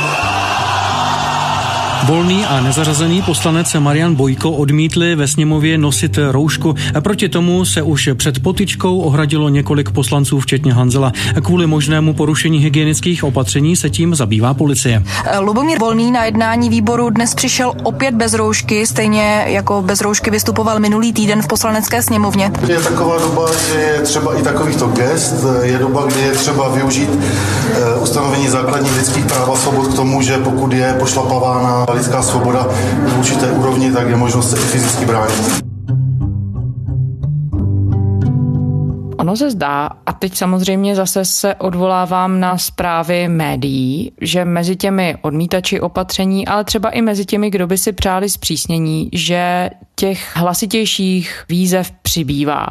Volný 2.06 2.46
a 2.46 2.62
nezařazený 2.62 3.22
poslanec 3.22 3.74
Marian 3.80 4.16
Bojko 4.16 4.52
odmítli 4.52 5.16
ve 5.16 5.28
sněmově 5.28 5.78
nosit 5.78 6.20
roušku. 6.32 6.76
Proti 7.00 7.30
tomu 7.30 7.66
se 7.66 7.82
už 7.82 8.10
před 8.14 8.40
potičkou 8.40 9.00
ohradilo 9.00 9.50
několik 9.50 9.92
poslanců, 9.92 10.40
včetně 10.40 10.74
Hanzela. 10.74 11.12
Kvůli 11.44 11.68
možnému 11.68 12.14
porušení 12.14 12.60
hygienických 12.60 13.24
opatření 13.24 13.76
se 13.76 13.90
tím 13.90 14.16
zabývá 14.16 14.54
policie. 14.54 15.04
Lubomír 15.40 15.80
Volný 15.80 16.12
na 16.12 16.26
jednání 16.26 16.70
výboru 16.70 17.10
dnes 17.10 17.36
přišel 17.36 17.74
opět 17.84 18.16
bez 18.16 18.34
roušky, 18.34 18.88
stejně 18.88 19.44
jako 19.48 19.82
bez 19.82 20.02
roušky 20.02 20.32
vystupoval 20.32 20.80
minulý 20.80 21.14
týden 21.14 21.42
v 21.42 21.48
poslanecké 21.48 22.02
sněmovně. 22.02 22.52
Je 22.68 22.80
taková 22.80 23.20
doba, 23.20 23.46
že 23.72 23.80
je 23.80 24.02
třeba 24.02 24.40
i 24.40 24.42
takovýchto 24.42 24.88
gest, 24.88 25.46
je 25.62 25.78
doba, 25.78 26.06
kdy 26.06 26.20
je 26.20 26.32
třeba 26.32 26.70
využít 26.70 27.10
eh, 27.10 27.96
ustanovení 27.96 28.48
základních 28.48 28.98
lidských 28.98 29.26
práv 29.26 29.50
a 29.50 29.56
svobod 29.56 29.88
k 29.88 29.96
tomu, 29.96 30.22
že 30.22 30.38
pokud 30.38 30.74
je 30.74 30.96
pošlapavána 31.00 31.87
lidská 31.94 32.22
svoboda 32.22 32.68
v 33.08 33.20
určité 33.20 33.52
úrovni, 33.52 33.92
tak 33.92 34.10
je 34.10 34.16
možnost 34.16 34.50
se 34.50 34.58
i 34.58 34.60
fyzicky 34.60 35.06
bránit. 35.06 35.68
Ono 39.18 39.36
se 39.36 39.52
zdá, 39.52 39.90
a 40.06 40.14
teď 40.14 40.36
samozřejmě 40.36 40.96
zase 40.96 41.26
se 41.26 41.56
odvolávám 41.56 42.40
na 42.40 42.58
zprávy 42.58 43.28
médií, 43.28 44.12
že 44.22 44.46
mezi 44.46 44.76
těmi 44.76 45.16
odmítači 45.22 45.82
opatření, 45.82 46.48
ale 46.48 46.64
třeba 46.64 46.90
i 46.90 47.02
mezi 47.02 47.26
těmi, 47.26 47.50
kdo 47.50 47.68
by 47.68 47.78
si 47.78 47.92
přáli 47.92 48.30
zpřísnění, 48.30 49.10
že 49.14 49.70
těch 49.96 50.36
hlasitějších 50.36 51.44
výzev 51.50 51.92
přibývá. 52.02 52.68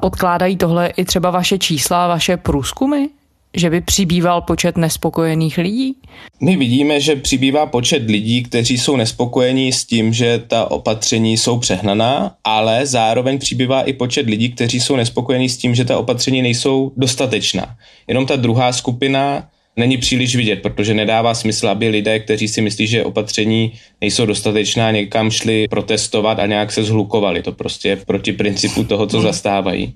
Podkládají 0.00 0.56
tohle 0.56 0.86
i 0.86 1.04
třeba 1.04 1.30
vaše 1.30 1.58
čísla, 1.58 2.08
vaše 2.08 2.36
průzkumy? 2.36 3.06
Že 3.54 3.70
by 3.70 3.80
přibýval 3.80 4.40
počet 4.40 4.76
nespokojených 4.76 5.58
lidí? 5.58 5.94
My 6.40 6.56
vidíme, 6.56 7.00
že 7.00 7.16
přibývá 7.16 7.66
počet 7.66 8.02
lidí, 8.10 8.42
kteří 8.42 8.78
jsou 8.78 8.96
nespokojení 8.96 9.72
s 9.72 9.84
tím, 9.84 10.12
že 10.12 10.42
ta 10.46 10.70
opatření 10.70 11.36
jsou 11.36 11.58
přehnaná, 11.58 12.34
ale 12.44 12.86
zároveň 12.86 13.38
přibývá 13.38 13.82
i 13.82 13.92
počet 13.92 14.26
lidí, 14.26 14.50
kteří 14.50 14.80
jsou 14.80 14.96
nespokojení 14.96 15.48
s 15.48 15.56
tím, 15.56 15.74
že 15.74 15.84
ta 15.84 15.98
opatření 15.98 16.42
nejsou 16.42 16.92
dostatečná. 16.96 17.76
Jenom 18.08 18.26
ta 18.26 18.36
druhá 18.36 18.72
skupina 18.72 19.48
není 19.76 19.96
příliš 19.96 20.36
vidět, 20.36 20.62
protože 20.62 20.94
nedává 20.94 21.34
smysl, 21.34 21.68
aby 21.68 21.88
lidé, 21.88 22.18
kteří 22.20 22.48
si 22.48 22.62
myslí, 22.62 22.86
že 22.86 23.04
opatření 23.04 23.72
nejsou 24.00 24.26
dostatečná, 24.26 24.90
někam 24.90 25.30
šli 25.30 25.68
protestovat 25.68 26.38
a 26.38 26.46
nějak 26.46 26.72
se 26.72 26.82
zhlukovali. 26.82 27.42
To 27.42 27.52
prostě 27.52 27.88
je 27.88 27.96
proti 27.96 28.32
principu 28.32 28.84
toho, 28.84 29.06
co 29.06 29.20
zastávají 29.20 29.94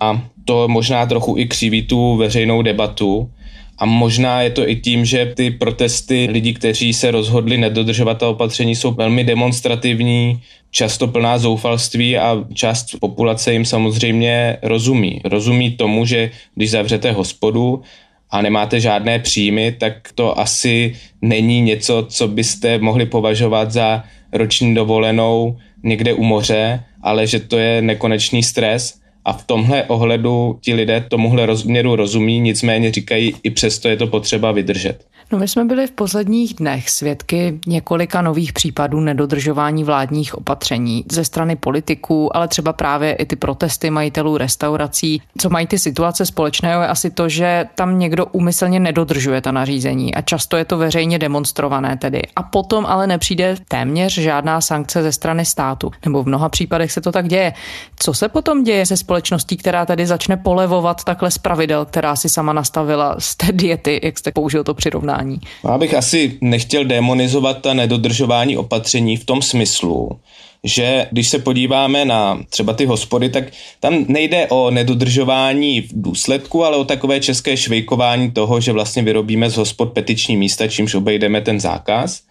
a 0.00 0.22
to 0.44 0.68
možná 0.68 1.06
trochu 1.06 1.38
i 1.38 1.46
křiví 1.46 1.82
tu 1.82 2.16
veřejnou 2.16 2.62
debatu. 2.62 3.30
A 3.78 3.86
možná 3.86 4.42
je 4.42 4.50
to 4.50 4.68
i 4.68 4.76
tím, 4.76 5.04
že 5.04 5.32
ty 5.36 5.50
protesty 5.50 6.28
lidí, 6.30 6.54
kteří 6.54 6.92
se 6.92 7.10
rozhodli 7.10 7.58
nedodržovat 7.58 8.18
ta 8.18 8.28
opatření, 8.28 8.74
jsou 8.74 8.90
velmi 8.90 9.24
demonstrativní, 9.24 10.40
často 10.70 11.08
plná 11.08 11.38
zoufalství 11.38 12.18
a 12.18 12.44
část 12.54 12.86
populace 13.00 13.52
jim 13.52 13.64
samozřejmě 13.64 14.56
rozumí. 14.62 15.20
Rozumí 15.24 15.70
tomu, 15.70 16.06
že 16.06 16.30
když 16.54 16.70
zavřete 16.70 17.12
hospodu 17.12 17.82
a 18.30 18.42
nemáte 18.42 18.80
žádné 18.80 19.18
příjmy, 19.18 19.72
tak 19.72 20.12
to 20.14 20.38
asi 20.38 20.94
není 21.22 21.60
něco, 21.60 22.06
co 22.08 22.28
byste 22.28 22.78
mohli 22.78 23.06
považovat 23.06 23.72
za 23.72 24.04
roční 24.32 24.74
dovolenou 24.74 25.56
někde 25.82 26.14
u 26.14 26.22
moře, 26.22 26.84
ale 27.02 27.26
že 27.26 27.40
to 27.40 27.58
je 27.58 27.82
nekonečný 27.82 28.42
stres 28.42 29.00
a 29.28 29.32
v 29.32 29.44
tomhle 29.44 29.84
ohledu 29.84 30.58
ti 30.60 30.74
lidé 30.74 31.04
tomuhle 31.08 31.46
rozměru 31.46 31.96
rozumí, 31.96 32.40
nicméně 32.40 32.92
říkají, 32.92 33.34
i 33.42 33.50
přesto 33.50 33.88
je 33.88 33.96
to 33.96 34.06
potřeba 34.06 34.52
vydržet. 34.52 35.06
No 35.32 35.38
my 35.38 35.48
jsme 35.48 35.64
byli 35.64 35.86
v 35.86 35.90
posledních 35.90 36.54
dnech 36.54 36.90
svědky 36.90 37.58
několika 37.66 38.22
nových 38.22 38.52
případů 38.52 39.00
nedodržování 39.00 39.84
vládních 39.84 40.34
opatření 40.34 41.04
ze 41.12 41.24
strany 41.24 41.56
politiků, 41.56 42.36
ale 42.36 42.48
třeba 42.48 42.72
právě 42.72 43.12
i 43.12 43.26
ty 43.26 43.36
protesty 43.36 43.90
majitelů 43.90 44.36
restaurací. 44.36 45.22
Co 45.38 45.50
mají 45.50 45.66
ty 45.66 45.78
situace 45.78 46.26
společného 46.26 46.82
je 46.82 46.88
asi 46.88 47.10
to, 47.10 47.28
že 47.28 47.66
tam 47.74 47.98
někdo 47.98 48.26
úmyslně 48.26 48.80
nedodržuje 48.80 49.40
ta 49.40 49.52
nařízení 49.52 50.14
a 50.14 50.22
často 50.22 50.56
je 50.56 50.64
to 50.64 50.78
veřejně 50.78 51.18
demonstrované 51.18 51.96
tedy. 51.96 52.22
A 52.36 52.42
potom 52.42 52.86
ale 52.86 53.06
nepřijde 53.06 53.56
téměř 53.68 54.14
žádná 54.18 54.60
sankce 54.60 55.02
ze 55.02 55.12
strany 55.12 55.44
státu. 55.44 55.90
Nebo 56.04 56.22
v 56.22 56.26
mnoha 56.26 56.48
případech 56.48 56.92
se 56.92 57.00
to 57.00 57.12
tak 57.12 57.28
děje. 57.28 57.52
Co 57.96 58.14
se 58.14 58.28
potom 58.28 58.64
děje 58.64 58.86
se 58.86 58.96
společností, 58.96 59.56
která 59.56 59.86
tady 59.86 60.06
začne 60.06 60.36
polevovat 60.36 61.04
takhle 61.04 61.30
z 61.30 61.38
pravidel, 61.38 61.84
která 61.84 62.16
si 62.16 62.28
sama 62.28 62.52
nastavila 62.52 63.16
z 63.18 63.36
té 63.36 63.52
diety, 63.52 64.00
jak 64.02 64.18
jste 64.18 64.32
použil 64.32 64.64
to 64.64 64.74
přirovnání? 64.74 65.17
Jednání. 65.18 65.40
Já 65.64 65.78
bych 65.78 65.94
asi 65.94 66.38
nechtěl 66.40 66.84
demonizovat 66.84 67.62
ta 67.62 67.74
nedodržování 67.74 68.56
opatření 68.56 69.16
v 69.16 69.24
tom 69.24 69.42
smyslu, 69.42 70.10
že 70.64 71.06
když 71.10 71.28
se 71.28 71.38
podíváme 71.38 72.04
na 72.04 72.40
třeba 72.50 72.72
ty 72.72 72.86
hospody, 72.86 73.28
tak 73.28 73.44
tam 73.80 74.04
nejde 74.08 74.46
o 74.46 74.70
nedodržování 74.70 75.80
v 75.80 75.88
důsledku, 75.92 76.64
ale 76.64 76.76
o 76.76 76.84
takové 76.84 77.20
české 77.20 77.56
švejkování 77.56 78.30
toho, 78.30 78.60
že 78.60 78.72
vlastně 78.72 79.02
vyrobíme 79.02 79.50
z 79.50 79.56
hospod 79.56 79.92
petiční 79.92 80.36
místa, 80.36 80.68
čímž 80.68 80.94
obejdeme 80.94 81.40
ten 81.40 81.60
zákaz. 81.60 82.22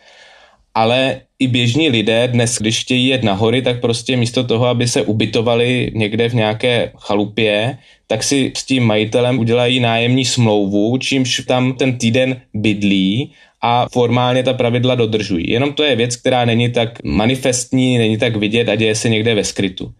Ale 0.78 1.22
i 1.40 1.48
běžní 1.48 1.90
lidé 1.90 2.28
dnes, 2.28 2.58
když 2.58 2.82
chtějí 2.82 3.08
jet 3.08 3.24
na 3.24 3.34
hory, 3.34 3.62
tak 3.62 3.82
prostě 3.82 4.18
místo 4.18 4.44
toho, 4.44 4.66
aby 4.66 4.88
se 4.88 5.02
ubytovali 5.02 5.92
někde 5.96 6.30
v 6.30 6.34
nějaké 6.34 6.92
chalupě, 6.98 7.78
tak 8.08 8.24
si 8.24 8.52
s 8.58 8.66
tím 8.66 8.84
majitelem 8.84 9.40
udělají 9.40 9.80
nájemní 9.80 10.26
smlouvu, 10.26 10.98
čímž 10.98 11.42
tam 11.48 11.74
ten 11.74 11.98
týden 11.98 12.42
bydlí 12.54 13.32
a 13.62 13.88
formálně 13.92 14.44
ta 14.44 14.54
pravidla 14.54 14.96
dodržují. 14.96 15.50
Jenom 15.50 15.74
to 15.74 15.84
je 15.84 15.96
věc, 15.96 16.16
která 16.16 16.46
není 16.46 16.70
tak 16.70 17.04
manifestní, 17.04 17.98
není 17.98 18.18
tak 18.18 18.36
vidět 18.36 18.70
a 18.70 18.76
děje 18.76 18.96
se 18.96 19.10
někde 19.10 19.36
ve 19.36 19.44
skrytu. 19.44 19.92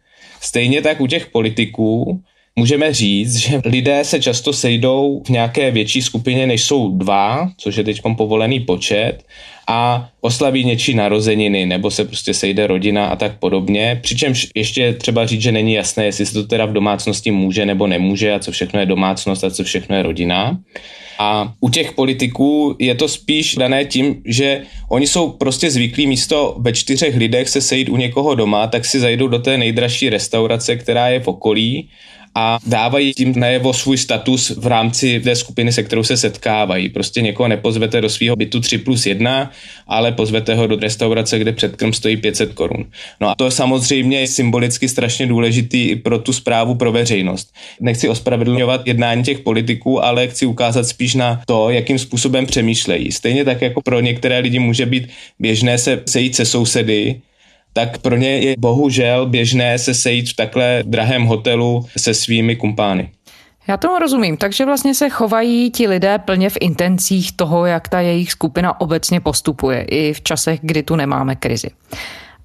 Stejně 0.42 0.82
tak 0.82 1.02
u 1.02 1.08
těch 1.08 1.28
politiků 1.34 2.22
můžeme 2.58 2.94
říct, 2.94 3.36
že 3.36 3.62
lidé 3.66 4.04
se 4.04 4.20
často 4.20 4.54
sejdou 4.54 5.22
v 5.26 5.30
nějaké 5.30 5.72
větší 5.72 6.02
skupině, 6.02 6.48
než 6.48 6.64
jsou 6.64 6.98
dva, 6.98 7.52
což 7.58 7.76
je 7.76 7.84
teď 7.84 8.02
povolený 8.18 8.60
počet, 8.60 9.24
a 9.68 10.10
oslaví 10.22 10.64
něčí 10.64 10.94
narozeniny, 10.94 11.66
nebo 11.66 11.92
se 11.92 12.06
prostě 12.06 12.34
sejde 12.34 12.68
rodina 12.68 13.08
a 13.08 13.16
tak 13.16 13.40
podobně. 13.40 14.00
Přičemž 14.02 14.48
ještě 14.56 14.94
třeba 14.94 15.26
říct, 15.26 15.42
že 15.42 15.52
není 15.52 15.74
jasné, 15.74 16.06
jestli 16.06 16.26
se 16.26 16.34
to 16.34 16.44
teda 16.44 16.66
v 16.66 16.74
domácnosti 16.74 17.32
může 17.32 17.66
nebo 17.66 17.88
nemůže 17.88 18.34
a 18.34 18.40
co 18.40 18.52
všechno 18.52 18.80
je 18.80 18.86
domácnost 18.86 19.44
a 19.44 19.52
co 19.52 19.64
všechno 19.64 19.96
je 19.96 20.04
rodina. 20.04 20.60
A 21.20 21.54
u 21.60 21.70
těch 21.70 21.92
politiků 21.92 22.76
je 22.80 22.96
to 22.96 23.08
spíš 23.08 23.56
dané 23.56 23.86
tím, 23.86 24.22
že 24.26 24.62
oni 24.90 25.08
jsou 25.08 25.30
prostě 25.30 25.72
zvyklí 25.72 26.08
místo 26.08 26.56
ve 26.60 26.74
čtyřech 26.74 27.16
lidech 27.16 27.50
se 27.50 27.62
sejít 27.62 27.90
u 27.90 27.98
někoho 27.98 28.36
doma, 28.36 28.68
tak 28.68 28.86
si 28.86 29.00
zajdou 29.00 29.28
do 29.28 29.40
té 29.40 29.58
nejdražší 29.58 30.10
restaurace, 30.10 30.76
která 30.76 31.10
je 31.10 31.20
v 31.20 31.28
okolí 31.28 31.90
a 32.40 32.60
dávají 32.66 33.14
tím 33.14 33.34
najevo 33.36 33.74
svůj 33.74 33.98
status 33.98 34.50
v 34.50 34.68
rámci 34.68 35.20
té 35.20 35.36
skupiny, 35.36 35.72
se 35.72 35.84
kterou 35.84 36.04
se 36.04 36.18
setkávají. 36.18 36.90
Prostě 36.90 37.22
někoho 37.22 37.48
nepozvete 37.48 38.02
do 38.02 38.10
svého 38.10 38.36
bytu 38.36 38.60
3 38.60 38.78
plus 38.78 39.06
1, 39.06 39.52
ale 39.88 40.12
pozvete 40.12 40.56
ho 40.56 40.68
do 40.68 40.76
restaurace, 40.76 41.40
kde 41.40 41.52
předkrm 41.52 41.94
stojí 41.94 42.18
500 42.18 42.54
korun. 42.54 42.86
No 43.22 43.30
a 43.30 43.36
to 43.36 43.46
je 43.46 43.52
samozřejmě 43.52 44.28
symbolicky 44.28 44.90
strašně 44.90 45.28
důležitý 45.28 45.84
i 45.84 45.96
pro 45.96 46.20
tu 46.20 46.34
zprávu 46.34 46.76
pro 46.76 46.92
veřejnost. 46.92 47.54
Nechci 47.80 48.10
ospravedlňovat 48.10 48.88
jednání 48.88 49.24
těch 49.24 49.40
politiků, 49.40 50.04
ale 50.04 50.28
chci 50.28 50.46
ukázat 50.46 50.88
spíš 50.88 51.16
na 51.16 51.42
to, 51.46 51.70
jakým 51.70 52.00
způsobem 52.00 52.46
přemýšlejí. 52.46 53.12
Stejně 53.12 53.46
tak 53.46 53.62
jako 53.62 53.82
pro 53.82 54.00
některé 54.00 54.40
lidi 54.40 54.60
může 54.60 54.86
být 54.86 55.10
běžné 55.40 55.78
se 55.78 56.02
sejít 56.06 56.36
se 56.36 56.46
sousedy, 56.46 57.22
tak 57.74 57.98
pro 57.98 58.16
ně 58.16 58.30
je 58.30 58.56
bohužel 58.60 59.26
běžné 59.26 59.80
se 59.80 59.94
sejít 59.94 60.30
v 60.30 60.36
takhle 60.36 60.84
drahém 60.86 61.24
hotelu 61.24 61.86
se 61.98 62.14
svými 62.14 62.56
kumpány. 62.56 63.10
Já 63.68 63.78
tomu 63.78 64.00
rozumím, 64.00 64.38
takže 64.38 64.66
vlastně 64.66 64.96
se 64.96 65.10
chovají 65.10 65.72
ti 65.72 65.88
lidé 65.88 66.20
plně 66.20 66.50
v 66.50 66.58
intencích 66.60 67.38
toho, 67.38 67.66
jak 67.66 67.90
ta 67.90 68.00
jejich 68.00 68.32
skupina 68.32 68.82
obecně 68.82 69.20
postupuje, 69.20 69.82
i 69.82 70.14
v 70.14 70.22
časech, 70.22 70.60
kdy 70.62 70.84
tu 70.84 70.96
nemáme 70.96 71.36
krizi. 71.36 71.68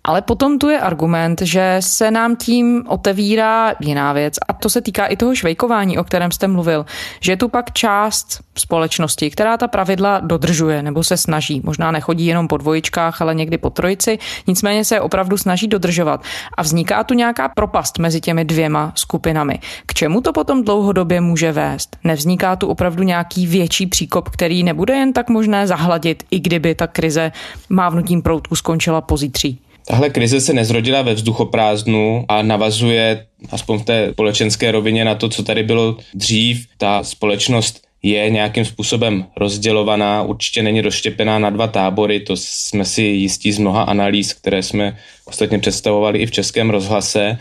Ale 0.04 0.23
potom 0.23 0.59
tu 0.59 0.68
je 0.68 0.80
argument, 0.80 1.42
že 1.42 1.76
se 1.80 2.11
nám 2.11 2.37
tím 2.37 2.85
otevírá 2.88 3.75
jiná 3.80 4.12
věc 4.12 4.35
a 4.49 4.52
to 4.52 4.71
se 4.71 4.80
týká 4.80 5.06
i 5.06 5.16
toho 5.16 5.35
švejkování, 5.35 5.99
o 5.99 6.04
kterém 6.04 6.30
jste 6.30 6.49
mluvil, 6.49 6.87
že 7.21 7.32
je 7.32 7.37
tu 7.37 7.49
pak 7.49 7.73
část 7.73 8.40
společnosti, 8.59 9.30
která 9.30 9.56
ta 9.56 9.68
pravidla 9.68 10.21
dodržuje 10.21 10.82
nebo 10.82 11.04
se 11.04 11.16
snaží. 11.16 11.61
Možná 11.64 11.90
nechodí 11.90 12.26
jenom 12.26 12.49
po 12.49 12.56
dvojičkách, 12.56 13.23
ale 13.23 13.35
někdy 13.35 13.59
po 13.59 13.71
trojici, 13.71 14.18
nicméně 14.47 14.85
se 14.85 15.00
opravdu 15.00 15.38
snaží 15.38 15.68
dodržovat. 15.68 16.23
A 16.56 16.62
vzniká 16.62 17.04
tu 17.04 17.14
nějaká 17.14 17.49
propast 17.49 17.99
mezi 17.99 18.21
těmi 18.21 18.44
dvěma 18.44 18.92
skupinami. 18.94 19.59
K 19.87 19.94
čemu 19.94 20.21
to 20.21 20.32
potom 20.32 20.64
dlouhodobě 20.64 21.21
může 21.21 21.52
vést? 21.52 21.97
Nevzniká 22.04 22.56
tu 22.56 22.66
opravdu 22.66 23.02
nějaký 23.02 23.47
větší 23.47 23.87
příkop, 23.87 24.28
který 24.28 24.62
nebude 24.62 24.94
jen 24.94 25.12
tak 25.12 25.28
možné 25.28 25.66
zahladit, 25.66 26.23
i 26.30 26.40
kdyby 26.40 26.75
ta 26.75 26.87
krize 26.87 27.32
mávnutím 27.68 28.23
proutku 28.23 28.56
skončila 28.56 29.00
pozítří? 29.00 29.61
Tahle 29.87 30.11
krize 30.11 30.41
se 30.41 30.53
nezrodila 30.53 31.03
ve 31.03 31.15
vzduchoprázdnu 31.15 32.25
a 32.29 32.43
navazuje 32.43 33.27
aspoň 33.51 33.79
v 33.79 33.85
té 33.85 34.09
společenské 34.12 34.73
rovině 34.73 35.05
na 35.05 35.15
to, 35.15 35.29
co 35.29 35.43
tady 35.43 35.62
bylo 35.62 35.97
dřív. 36.15 36.67
Ta 36.79 37.05
společnost 37.05 37.83
je 38.03 38.31
nějakým 38.31 38.65
způsobem 38.65 39.27
rozdělovaná, 39.37 40.23
určitě 40.23 40.62
není 40.62 40.81
rozštěpená 40.81 41.39
na 41.39 41.51
dva 41.51 41.67
tábory, 41.67 42.21
to 42.21 42.37
jsme 42.37 42.85
si 42.85 43.03
jistí 43.03 43.53
z 43.53 43.59
mnoha 43.59 43.83
analýz, 43.83 44.33
které 44.35 44.62
jsme 44.62 44.97
ostatně 45.25 45.59
představovali 45.59 46.19
i 46.19 46.27
v 46.27 46.31
českém 46.31 46.71
rozhlase. 46.71 47.39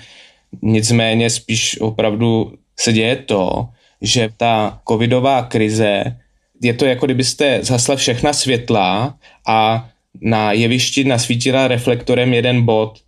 Nicméně 0.61 1.29
spíš 1.29 1.81
opravdu 1.81 2.53
se 2.79 2.93
děje 2.93 3.15
to, 3.15 3.67
že 4.01 4.29
ta 4.37 4.81
covidová 4.87 5.43
krize 5.43 6.17
je 6.61 6.73
to 6.73 6.85
jako 6.85 7.05
kdybyste 7.05 7.59
zhasla 7.61 7.95
všechna 7.95 8.33
světla 8.33 9.15
a 9.47 9.89
na 10.21 10.51
jevišti 10.51 11.03
nasvítila 11.03 11.67
reflektorem 11.67 12.33
jeden 12.33 12.61
bod, 12.61 12.99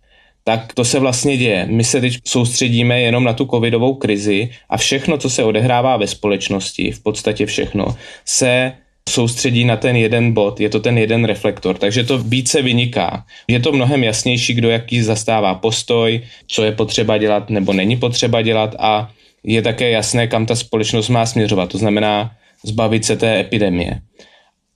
tak 0.44 0.72
to 0.74 0.84
se 0.84 0.98
vlastně 0.98 1.36
děje. 1.36 1.66
My 1.70 1.84
se 1.84 2.00
teď 2.00 2.18
soustředíme 2.24 3.00
jenom 3.00 3.24
na 3.24 3.32
tu 3.32 3.46
covidovou 3.46 3.94
krizi 3.94 4.50
a 4.68 4.76
všechno, 4.76 5.18
co 5.18 5.30
se 5.30 5.44
odehrává 5.44 5.96
ve 5.96 6.06
společnosti, 6.06 6.90
v 6.90 7.02
podstatě 7.02 7.46
všechno, 7.46 7.96
se 8.24 8.72
soustředí 9.08 9.64
na 9.64 9.76
ten 9.76 9.96
jeden 9.96 10.32
bod, 10.32 10.60
je 10.60 10.68
to 10.68 10.80
ten 10.80 10.98
jeden 10.98 11.24
reflektor, 11.24 11.78
takže 11.78 12.04
to 12.04 12.18
více 12.18 12.62
vyniká. 12.62 13.24
Je 13.48 13.60
to 13.60 13.72
mnohem 13.72 14.04
jasnější, 14.04 14.54
kdo 14.54 14.70
jaký 14.70 15.02
zastává 15.02 15.54
postoj, 15.54 16.20
co 16.46 16.64
je 16.64 16.72
potřeba 16.72 17.18
dělat 17.18 17.50
nebo 17.50 17.72
není 17.72 17.96
potřeba 17.96 18.42
dělat 18.42 18.74
a 18.78 19.10
je 19.44 19.62
také 19.62 19.90
jasné, 19.90 20.26
kam 20.26 20.46
ta 20.46 20.54
společnost 20.54 21.08
má 21.08 21.26
směřovat, 21.26 21.68
to 21.70 21.78
znamená 21.78 22.30
zbavit 22.64 23.04
se 23.04 23.16
té 23.16 23.40
epidemie. 23.40 24.00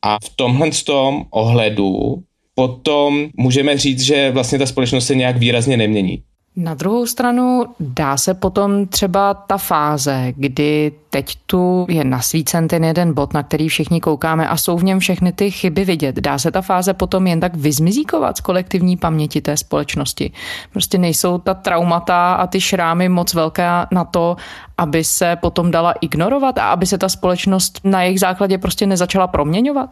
A 0.09 0.18
v 0.25 0.37
tomhle 0.37 0.71
tom 0.85 1.25
ohledu 1.31 2.23
potom 2.55 3.29
můžeme 3.37 3.79
říct, 3.79 4.01
že 4.01 4.31
vlastně 4.31 4.59
ta 4.59 4.66
společnost 4.66 5.07
se 5.07 5.14
nějak 5.14 5.37
výrazně 5.37 5.77
nemění. 5.77 6.23
Na 6.61 6.75
druhou 6.75 7.07
stranu 7.07 7.64
dá 7.81 8.16
se 8.16 8.35
potom 8.35 8.87
třeba 8.87 9.35
ta 9.35 9.59
fáze, 9.59 10.33
kdy 10.37 10.92
teď 11.11 11.38
tu 11.47 11.87
je 11.88 12.05
nasvícen 12.05 12.68
ten 12.68 12.85
jeden 12.85 13.14
bod, 13.14 13.35
na 13.35 13.42
který 13.42 13.68
všichni 13.68 14.01
koukáme 14.01 14.49
a 14.49 14.57
jsou 14.57 14.77
v 14.77 14.85
něm 14.85 14.99
všechny 14.99 15.33
ty 15.33 15.51
chyby 15.51 15.85
vidět. 15.85 16.16
Dá 16.16 16.38
se 16.38 16.51
ta 16.51 16.62
fáze 16.62 16.94
potom 16.94 17.27
jen 17.27 17.40
tak 17.40 17.55
vyzmizíkovat 17.55 18.37
z 18.37 18.40
kolektivní 18.40 18.97
paměti 18.97 19.40
té 19.40 19.57
společnosti. 19.57 20.33
Prostě 20.73 20.99
nejsou 20.99 21.38
ta 21.38 21.55
traumata 21.55 22.35
a 22.35 22.47
ty 22.47 22.61
šrámy 22.61 23.09
moc 23.09 23.35
velké 23.35 23.68
na 23.92 24.05
to, 24.05 24.37
aby 24.79 25.05
se 25.05 25.37
potom 25.37 25.71
dala 25.71 25.92
ignorovat 25.92 26.59
a 26.59 26.71
aby 26.71 26.87
se 26.87 26.99
ta 26.99 27.09
společnost 27.09 27.81
na 27.85 28.03
jejich 28.03 28.21
základě 28.21 28.59
prostě 28.59 28.87
nezačala 28.87 29.27
proměňovat? 29.27 29.90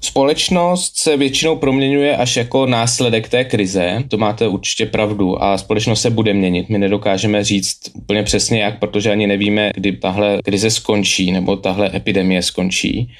Společnost 0.00 0.96
se 0.96 1.16
většinou 1.16 1.56
proměňuje 1.56 2.16
až 2.16 2.36
jako 2.36 2.66
následek 2.66 3.28
té 3.28 3.44
krize, 3.44 4.02
to 4.08 4.16
máte 4.16 4.48
určitě 4.48 4.86
pravdu, 4.86 5.42
a 5.42 5.58
společnost 5.58 6.00
se 6.00 6.10
bude 6.10 6.34
měnit. 6.34 6.68
My 6.68 6.78
nedokážeme 6.78 7.44
říct 7.44 7.78
úplně 7.94 8.22
přesně 8.22 8.62
jak, 8.62 8.78
protože 8.78 9.12
ani 9.12 9.26
nevíme, 9.26 9.70
kdy 9.74 9.92
tahle 9.92 10.38
krize 10.44 10.70
skončí 10.70 11.32
nebo 11.32 11.56
tahle 11.56 11.90
epidemie 11.96 12.42
skončí. 12.42 13.10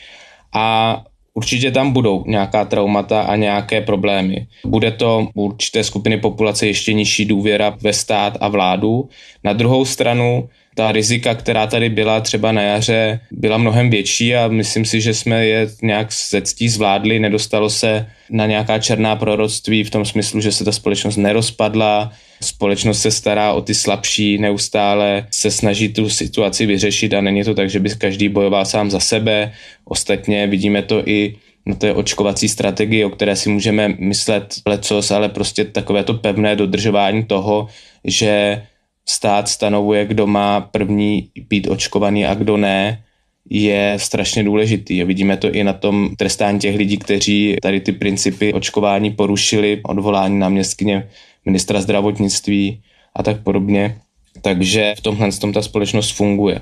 A 0.53 1.05
Určitě 1.39 1.71
tam 1.71 1.93
budou 1.93 2.25
nějaká 2.27 2.65
traumata 2.65 3.23
a 3.23 3.37
nějaké 3.37 3.81
problémy. 3.81 4.47
Bude 4.67 4.91
to 4.91 5.29
u 5.35 5.45
určité 5.45 5.85
skupiny 5.85 6.19
populace 6.19 6.67
ještě 6.67 6.93
nižší 6.93 7.25
důvěra 7.25 7.77
ve 7.81 7.93
stát 7.93 8.37
a 8.41 8.49
vládu. 8.49 9.09
Na 9.45 9.53
druhou 9.53 9.85
stranu 9.85 10.49
ta 10.79 10.93
rizika, 10.93 11.35
která 11.35 11.67
tady 11.67 11.89
byla 11.89 12.21
třeba 12.21 12.53
na 12.53 12.63
jaře, 12.63 13.21
byla 13.31 13.59
mnohem 13.59 13.91
větší 13.91 14.35
a 14.35 14.49
myslím 14.49 14.85
si, 14.85 15.01
že 15.01 15.15
jsme 15.15 15.47
je 15.47 15.69
nějak 15.83 16.13
se 16.13 16.43
ctí 16.43 16.69
zvládli, 16.69 17.19
nedostalo 17.19 17.71
se 17.71 18.07
na 18.31 18.47
nějaká 18.47 18.79
černá 18.79 19.17
proroctví 19.17 19.85
v 19.85 19.91
tom 19.91 20.05
smyslu, 20.05 20.41
že 20.41 20.53
se 20.53 20.65
ta 20.65 20.73
společnost 20.73 21.17
nerozpadla, 21.17 22.13
společnost 22.43 23.03
se 23.03 23.11
stará 23.11 23.53
o 23.53 23.61
ty 23.61 23.75
slabší, 23.75 24.39
neustále 24.39 25.27
se 25.31 25.51
snaží 25.51 25.89
tu 25.89 26.11
situaci 26.11 26.67
vyřešit 26.67 27.15
a 27.15 27.21
není 27.21 27.45
to 27.45 27.55
tak, 27.55 27.71
že 27.71 27.81
by 27.81 27.91
každý 27.99 28.29
bojoval 28.29 28.65
sám 28.65 28.91
za 28.91 29.01
sebe. 29.01 29.53
Ostatně 29.85 30.47
vidíme 30.47 30.83
to 30.83 31.03
i 31.09 31.35
na 31.67 31.75
té 31.75 31.93
očkovací 31.95 32.49
strategii, 32.49 33.05
o 33.05 33.11
které 33.11 33.37
si 33.37 33.51
můžeme 33.51 33.89
myslet 33.99 34.55
lecos, 34.67 35.11
ale 35.11 35.29
prostě 35.29 35.65
takové 35.65 36.05
to 36.05 36.15
pevné 36.15 36.57
dodržování 36.57 37.25
toho, 37.25 37.67
že 38.05 38.63
stát 39.09 39.49
stanovuje, 39.49 40.07
kdo 40.07 40.27
má 40.27 40.61
první 40.61 41.29
být 41.49 41.69
očkovaný 41.69 42.27
a 42.27 42.35
kdo 42.35 42.57
ne, 42.57 43.03
je 43.51 43.95
strašně 43.97 44.45
důležitý. 44.45 45.05
Vidíme 45.05 45.37
to 45.37 45.51
i 45.51 45.65
na 45.65 45.73
tom 45.73 46.11
trestání 46.17 46.59
těch 46.59 46.77
lidí, 46.77 46.97
kteří 46.97 47.57
tady 47.63 47.81
ty 47.81 47.93
principy 47.93 48.53
očkování 48.53 49.11
porušili, 49.11 49.81
odvolání 49.85 50.39
náměstkyně 50.39 51.09
ministra 51.45 51.81
zdravotnictví 51.81 52.81
a 53.17 53.23
tak 53.23 53.43
podobně. 53.43 53.99
Takže 54.43 54.95
v 54.99 55.01
tomhle 55.01 55.33
tom 55.33 55.53
ta 55.53 55.63
společnost 55.63 56.11
funguje. 56.11 56.61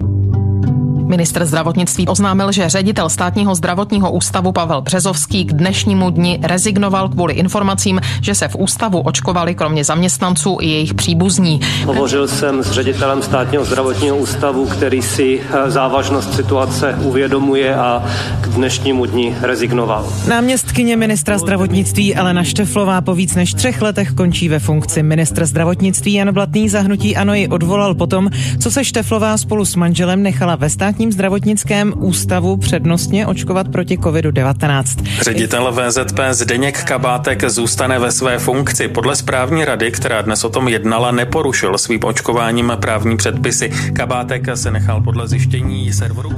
Ministr 1.06 1.44
zdravotnictví 1.44 2.06
oznámil, 2.08 2.52
že 2.52 2.68
ředitel 2.68 3.08
státního 3.08 3.54
zdravotního 3.54 4.12
ústavu 4.12 4.52
Pavel 4.52 4.82
Březovský 4.82 5.44
k 5.44 5.52
dnešnímu 5.52 6.10
dni 6.10 6.38
rezignoval 6.42 7.08
kvůli 7.08 7.34
informacím, 7.34 8.00
že 8.20 8.34
se 8.34 8.48
v 8.48 8.56
ústavu 8.56 9.00
očkovali 9.00 9.54
kromě 9.54 9.84
zaměstnanců 9.84 10.58
i 10.60 10.68
jejich 10.68 10.94
příbuzní. 10.94 11.60
Hovořil 11.84 12.28
jsem 12.28 12.62
s 12.62 12.70
ředitelem 12.70 13.22
státního 13.22 13.64
zdravotního 13.64 14.16
ústavu, 14.16 14.66
který 14.66 15.02
si 15.02 15.40
eh, 15.40 15.70
závažnost 15.70 16.34
situace 16.34 16.98
uvědomuje 17.02 17.76
a 17.76 18.04
k 18.40 18.48
dnešnímu 18.48 19.06
dni 19.06 19.36
rezignoval. 19.40 20.12
Náměstkyně 20.28 20.96
ministra 20.96 21.38
zdravotnictví 21.38 22.14
Elena 22.14 22.44
Šteflová 22.44 23.00
po 23.00 23.14
víc 23.14 23.34
než 23.34 23.54
třech 23.54 23.82
letech 23.82 24.12
končí 24.12 24.48
ve 24.48 24.58
funkci. 24.58 25.02
Ministr 25.02 25.46
zdravotnictví 25.46 26.14
Jan 26.14 26.32
Blatný 26.32 26.68
zahnutí 26.68 27.16
Ano 27.16 27.34
ji 27.34 27.48
odvolal 27.48 27.94
potom, 27.94 28.30
co 28.60 28.70
se 28.70 28.84
Šteflová 28.84 29.38
spolu 29.38 29.64
s 29.64 29.76
manželem 29.76 30.22
nechala 30.22 30.56
ve 30.56 30.70
státní 30.70 30.95
státním 30.96 31.12
zdravotnickém 31.12 31.94
ústavu 31.96 32.56
přednostně 32.56 33.26
očkovat 33.26 33.68
proti 33.68 33.98
COVID-19. 33.98 35.04
Ředitel 35.20 35.72
VZP 35.72 36.20
Zdeněk 36.30 36.84
Kabátek 36.84 37.50
zůstane 37.50 37.98
ve 37.98 38.12
své 38.12 38.38
funkci. 38.38 38.88
Podle 38.88 39.16
správní 39.16 39.64
rady, 39.64 39.90
která 39.90 40.22
dnes 40.22 40.44
o 40.44 40.48
tom 40.48 40.68
jednala, 40.68 41.10
neporušil 41.10 41.78
svým 41.78 42.00
očkováním 42.04 42.72
právní 42.80 43.16
předpisy. 43.16 43.72
Kabátek 43.92 44.46
se 44.54 44.70
nechal 44.70 45.00
podle 45.00 45.28
zjištění 45.28 45.92
serveru 45.92 46.30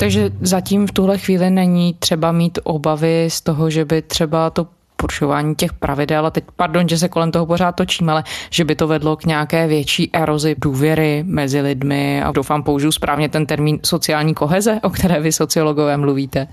takže 0.00 0.30
zatím 0.40 0.86
v 0.86 0.92
tuhle 0.92 1.18
chvíli 1.18 1.50
není 1.50 1.94
třeba 1.98 2.32
mít 2.32 2.58
obavy 2.64 3.28
z 3.30 3.40
toho, 3.40 3.70
že 3.70 3.84
by 3.84 4.02
třeba 4.02 4.50
to 4.50 4.66
porušování 5.00 5.54
těch 5.54 5.72
pravidel, 5.72 6.26
a 6.26 6.30
teď 6.30 6.44
pardon, 6.56 6.88
že 6.88 6.98
se 6.98 7.08
kolem 7.08 7.32
toho 7.32 7.46
pořád 7.46 7.72
točím, 7.72 8.10
ale 8.10 8.24
že 8.50 8.64
by 8.64 8.76
to 8.76 8.86
vedlo 8.86 9.16
k 9.16 9.24
nějaké 9.24 9.66
větší 9.66 10.10
erozi 10.12 10.54
důvěry 10.58 11.22
mezi 11.26 11.60
lidmi 11.60 12.22
a 12.22 12.32
doufám 12.32 12.62
použiju 12.62 12.92
správně 12.92 13.28
ten 13.28 13.46
termín 13.46 13.78
sociální 13.84 14.34
koheze, 14.34 14.80
o 14.82 14.90
které 14.90 15.20
vy 15.20 15.32
sociologové 15.32 15.96
mluvíte. 15.96 16.48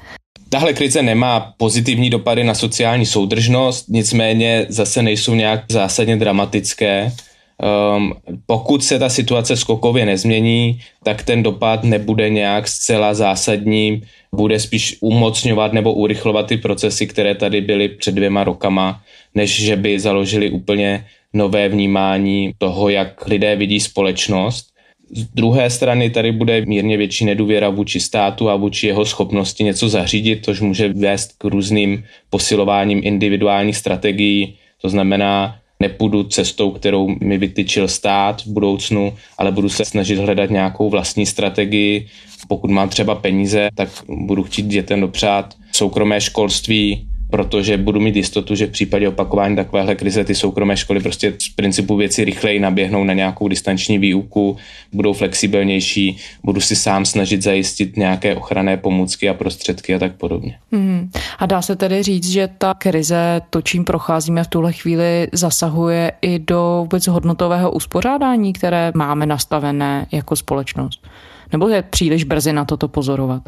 Tahle 0.50 0.74
krize 0.74 1.02
nemá 1.02 1.54
pozitivní 1.58 2.10
dopady 2.10 2.44
na 2.44 2.54
sociální 2.54 3.06
soudržnost, 3.06 3.86
nicméně 3.90 4.66
zase 4.70 5.02
nejsou 5.02 5.36
nějak 5.36 5.60
zásadně 5.70 6.18
dramatické. 6.18 7.12
Um, 7.58 8.14
pokud 8.46 8.84
se 8.84 9.00
ta 9.00 9.10
situace 9.10 9.56
skokově 9.56 10.06
nezmění, 10.06 10.80
tak 11.04 11.24
ten 11.24 11.44
dopad 11.44 11.84
nebude 11.84 12.30
nějak 12.30 12.68
zcela 12.68 13.14
zásadní, 13.14 14.02
bude 14.36 14.60
spíš 14.60 14.98
umocňovat 15.02 15.74
nebo 15.74 15.94
urychlovat 15.94 16.48
ty 16.48 16.58
procesy, 16.58 17.08
které 17.08 17.36
tady 17.36 17.62
byly 17.62 17.90
před 17.90 18.16
dvěma 18.16 18.44
rokama, 18.44 19.02
než 19.36 19.64
že 19.64 19.76
by 19.76 20.00
založili 20.00 20.50
úplně 20.50 21.06
nové 21.34 21.70
vnímání 21.70 22.52
toho, 22.58 22.90
jak 22.90 23.28
lidé 23.28 23.56
vidí 23.56 23.80
společnost. 23.80 24.68
Z 25.12 25.24
druhé 25.24 25.70
strany 25.70 26.10
tady 26.10 26.32
bude 26.32 26.66
mírně 26.66 26.98
větší 26.98 27.26
nedůvěra 27.26 27.70
vůči 27.70 28.00
státu 28.00 28.50
a 28.50 28.56
vůči 28.56 28.88
jeho 28.88 29.06
schopnosti 29.06 29.64
něco 29.64 29.90
zařídit, 29.90 30.46
což 30.46 30.62
může 30.62 30.94
vést 30.94 31.38
k 31.38 31.44
různým 31.44 32.04
posilováním 32.30 33.02
individuálních 33.04 33.78
strategií. 33.78 34.58
To 34.82 34.90
znamená, 34.90 35.56
nepůjdu 35.80 36.24
cestou, 36.24 36.72
kterou 36.72 37.16
mi 37.22 37.38
vytyčil 37.38 37.88
stát 37.88 38.42
v 38.42 38.48
budoucnu, 38.48 39.14
ale 39.38 39.52
budu 39.52 39.70
se 39.70 39.86
snažit 39.86 40.18
hledat 40.18 40.50
nějakou 40.50 40.90
vlastní 40.90 41.26
strategii. 41.26 42.08
Pokud 42.48 42.72
mám 42.72 42.90
třeba 42.90 43.16
peníze, 43.16 43.70
tak 43.76 43.90
budu 44.10 44.44
chtít 44.44 44.66
dětem 44.66 45.02
dopřát 45.02 45.54
soukromé 45.72 46.22
školství, 46.22 47.08
protože 47.30 47.78
budu 47.78 48.00
mít 48.00 48.16
jistotu, 48.16 48.56
že 48.56 48.68
v 48.68 48.72
případě 48.72 49.08
opakování 49.08 49.56
takovéhle 49.56 49.96
krize 49.96 50.24
ty 50.24 50.36
soukromé 50.36 50.78
školy 50.78 51.00
prostě 51.00 51.34
z 51.40 51.50
principu 51.50 51.96
věci 51.96 52.26
rychleji 52.26 52.60
naběhnou 52.60 53.04
na 53.04 53.14
nějakou 53.14 53.48
distanční 53.48 53.98
výuku, 53.98 54.58
budou 54.94 55.14
flexibilnější, 55.14 56.18
budu 56.44 56.62
si 56.62 56.76
sám 56.76 57.06
snažit 57.06 57.42
zajistit 57.42 57.98
nějaké 57.98 58.36
ochranné 58.36 58.78
pomůcky 58.78 59.30
a 59.30 59.34
prostředky 59.34 59.96
a 59.96 60.00
tak 60.00 60.16
podobně. 60.16 60.58
Hmm. 60.72 61.10
A 61.40 61.46
dá 61.46 61.62
se 61.62 61.76
tedy 61.76 62.04
říct, 62.04 62.30
že 62.30 62.50
ta 62.58 62.74
krize, 62.74 63.42
to, 63.50 63.62
čím 63.62 63.86
procházíme 63.86 64.44
v 64.44 64.48
tuhle 64.48 64.74
chvíli, 64.74 65.28
zasahuje 65.34 66.12
i 66.22 66.40
do 66.40 66.78
vůbec 66.82 67.08
hodnotového 67.08 67.72
uspořádání, 67.72 68.54
které 68.54 68.92
máme 68.96 69.26
nastavené 69.26 70.08
jako 70.12 70.36
společnost? 70.36 71.08
Nebo 71.52 71.70
je 71.70 71.82
příliš 71.82 72.24
brzy 72.24 72.54
na 72.54 72.66
toto 72.66 72.88
pozorovat? 72.88 73.42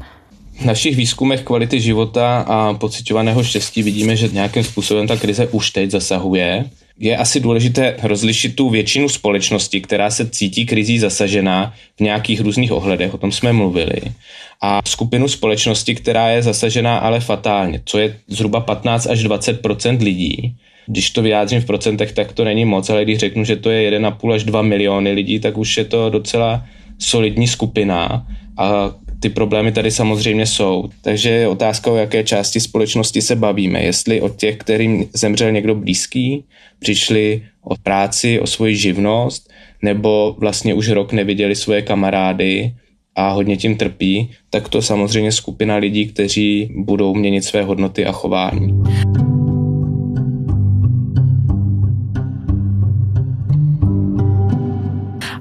V 0.59 0.65
našich 0.65 0.95
výzkumech 0.95 1.41
kvality 1.41 1.81
života 1.81 2.45
a 2.47 2.73
pocitovaného 2.73 3.43
štěstí 3.43 3.83
vidíme, 3.83 4.15
že 4.15 4.27
nějakým 4.27 4.63
způsobem 4.63 5.07
ta 5.07 5.17
krize 5.17 5.47
už 5.47 5.71
teď 5.71 5.91
zasahuje. 5.91 6.65
Je 6.99 7.17
asi 7.17 7.39
důležité 7.39 7.95
rozlišit 8.03 8.55
tu 8.55 8.69
většinu 8.69 9.09
společnosti, 9.09 9.81
která 9.81 10.09
se 10.09 10.29
cítí 10.29 10.65
krizí 10.65 10.99
zasažená 10.99 11.73
v 11.97 12.01
nějakých 12.01 12.41
různých 12.41 12.71
ohledech, 12.71 13.13
o 13.13 13.17
tom 13.17 13.31
jsme 13.31 13.53
mluvili, 13.53 14.01
a 14.61 14.81
skupinu 14.87 15.27
společnosti, 15.27 15.95
která 15.95 16.29
je 16.29 16.43
zasažená 16.43 16.97
ale 16.97 17.19
fatálně, 17.19 17.81
co 17.85 17.97
je 17.97 18.17
zhruba 18.27 18.59
15 18.59 19.07
až 19.07 19.25
20% 19.25 20.03
lidí. 20.03 20.55
Když 20.87 21.11
to 21.11 21.21
vyjádřím 21.21 21.61
v 21.61 21.65
procentech, 21.65 22.11
tak 22.11 22.33
to 22.33 22.43
není 22.43 22.65
moc, 22.65 22.89
ale 22.89 23.03
když 23.03 23.17
řeknu, 23.17 23.43
že 23.43 23.55
to 23.55 23.69
je 23.69 23.91
1,5 23.91 24.33
až 24.33 24.43
2 24.43 24.61
miliony 24.61 25.11
lidí, 25.11 25.39
tak 25.39 25.57
už 25.57 25.77
je 25.77 25.85
to 25.85 26.09
docela 26.09 26.65
solidní 26.99 27.47
skupina 27.47 28.27
a 28.57 28.91
ty 29.19 29.29
problémy 29.29 29.71
tady 29.71 29.91
samozřejmě 29.91 30.45
jsou. 30.45 30.89
Takže 31.01 31.29
je 31.29 31.47
otázka, 31.47 31.91
o 31.91 31.95
jaké 31.95 32.23
části 32.23 32.59
společnosti 32.59 33.21
se 33.21 33.35
bavíme. 33.35 33.83
Jestli 33.83 34.21
o 34.21 34.29
těch, 34.29 34.57
kterým 34.57 35.05
zemřel 35.13 35.51
někdo 35.51 35.75
blízký, 35.75 36.43
přišli 36.79 37.43
o 37.63 37.75
práci, 37.83 38.39
o 38.39 38.47
svoji 38.47 38.75
živnost, 38.75 39.49
nebo 39.81 40.35
vlastně 40.39 40.73
už 40.73 40.89
rok 40.89 41.13
neviděli 41.13 41.55
svoje 41.55 41.81
kamarády 41.81 42.73
a 43.15 43.29
hodně 43.29 43.57
tím 43.57 43.77
trpí, 43.77 44.31
tak 44.49 44.69
to 44.69 44.81
samozřejmě 44.81 45.31
skupina 45.31 45.75
lidí, 45.75 46.07
kteří 46.07 46.71
budou 46.75 47.15
měnit 47.15 47.43
své 47.43 47.63
hodnoty 47.63 48.05
a 48.05 48.11
chování. 48.11 48.73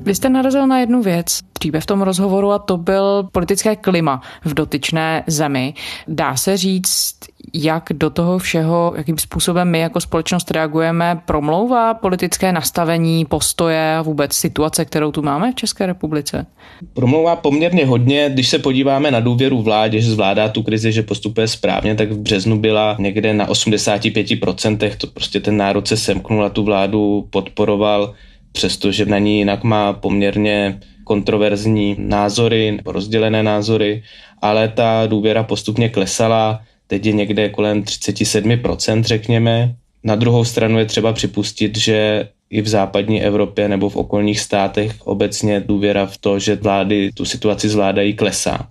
Vy 0.08 0.14
jste 0.14 0.28
narazil 0.28 0.66
na 0.66 0.78
jednu 0.78 1.02
věc 1.02 1.40
dříve 1.58 1.80
v 1.80 1.86
tom 1.86 2.02
rozhovoru 2.02 2.52
a 2.52 2.58
to 2.58 2.76
byl 2.76 3.28
politické 3.32 3.76
klima 3.76 4.20
v 4.44 4.54
dotyčné 4.54 5.24
zemi. 5.26 5.74
Dá 6.08 6.36
se 6.36 6.56
říct, 6.56 7.14
jak 7.54 7.84
do 7.90 8.10
toho 8.10 8.38
všeho, 8.38 8.92
jakým 8.96 9.18
způsobem 9.18 9.70
my 9.70 9.78
jako 9.78 10.00
společnost 10.00 10.50
reagujeme, 10.50 11.20
promlouvá 11.24 11.94
politické 11.94 12.52
nastavení, 12.52 13.24
postoje 13.24 13.96
a 13.96 14.02
vůbec 14.02 14.32
situace, 14.32 14.84
kterou 14.84 15.12
tu 15.12 15.22
máme 15.22 15.52
v 15.52 15.54
České 15.54 15.86
republice? 15.86 16.46
Promlouvá 16.94 17.36
poměrně 17.36 17.86
hodně, 17.86 18.30
když 18.32 18.48
se 18.48 18.58
podíváme 18.58 19.10
na 19.10 19.20
důvěru 19.20 19.62
vládě, 19.62 20.00
že 20.00 20.10
zvládá 20.10 20.48
tu 20.48 20.62
krizi, 20.62 20.92
že 20.92 21.02
postupuje 21.02 21.48
správně, 21.48 21.94
tak 21.94 22.12
v 22.12 22.18
březnu 22.18 22.58
byla 22.58 22.96
někde 22.98 23.34
na 23.34 23.46
85%, 23.46 24.96
to 24.96 25.06
prostě 25.06 25.40
ten 25.40 25.56
národ 25.56 25.88
se 25.88 25.96
semknul 25.96 26.44
a 26.44 26.48
tu 26.48 26.62
vládu 26.62 27.26
podporoval 27.30 28.14
přestože 28.52 29.06
na 29.06 29.18
ní 29.18 29.38
jinak 29.38 29.64
má 29.64 29.92
poměrně 29.92 30.80
kontroverzní 31.04 31.96
názory 31.98 32.72
nebo 32.72 32.92
rozdělené 32.92 33.42
názory, 33.42 34.02
ale 34.42 34.68
ta 34.68 35.06
důvěra 35.06 35.42
postupně 35.42 35.88
klesala, 35.88 36.60
teď 36.86 37.06
je 37.06 37.12
někde 37.12 37.48
kolem 37.48 37.82
37%, 37.82 39.02
řekněme. 39.02 39.74
Na 40.04 40.16
druhou 40.16 40.44
stranu 40.44 40.78
je 40.78 40.84
třeba 40.84 41.12
připustit, 41.12 41.78
že 41.78 42.28
i 42.50 42.62
v 42.62 42.68
západní 42.68 43.22
Evropě 43.22 43.68
nebo 43.68 43.88
v 43.88 43.96
okolních 43.96 44.40
státech 44.40 44.92
obecně 45.04 45.60
důvěra 45.60 46.06
v 46.06 46.18
to, 46.18 46.38
že 46.38 46.56
vlády 46.56 47.10
tu 47.14 47.24
situaci 47.24 47.68
zvládají, 47.68 48.14
klesá. 48.14 48.68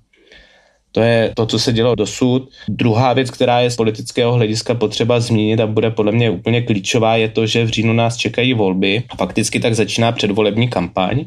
To 0.92 1.02
je 1.02 1.34
to, 1.36 1.46
co 1.46 1.60
se 1.60 1.74
dělo 1.74 1.96
dosud. 1.96 2.50
Druhá 2.70 3.14
věc, 3.14 3.32
která 3.32 3.60
je 3.60 3.72
z 3.72 3.76
politického 3.76 4.34
hlediska 4.34 4.76
potřeba 4.76 5.20
zmínit 5.20 5.60
a 5.60 5.68
bude 5.68 5.92
podle 5.92 6.12
mě 6.12 6.30
úplně 6.30 6.62
klíčová, 6.62 7.16
je 7.16 7.30
to, 7.30 7.46
že 7.46 7.66
v 7.66 7.70
říjnu 7.70 7.94
nás 7.94 8.18
čekají 8.18 8.54
volby. 8.54 9.04
Fakticky 9.18 9.60
tak 9.60 9.76
začíná 9.76 10.12
předvolební 10.12 10.68
kampaň 10.68 11.26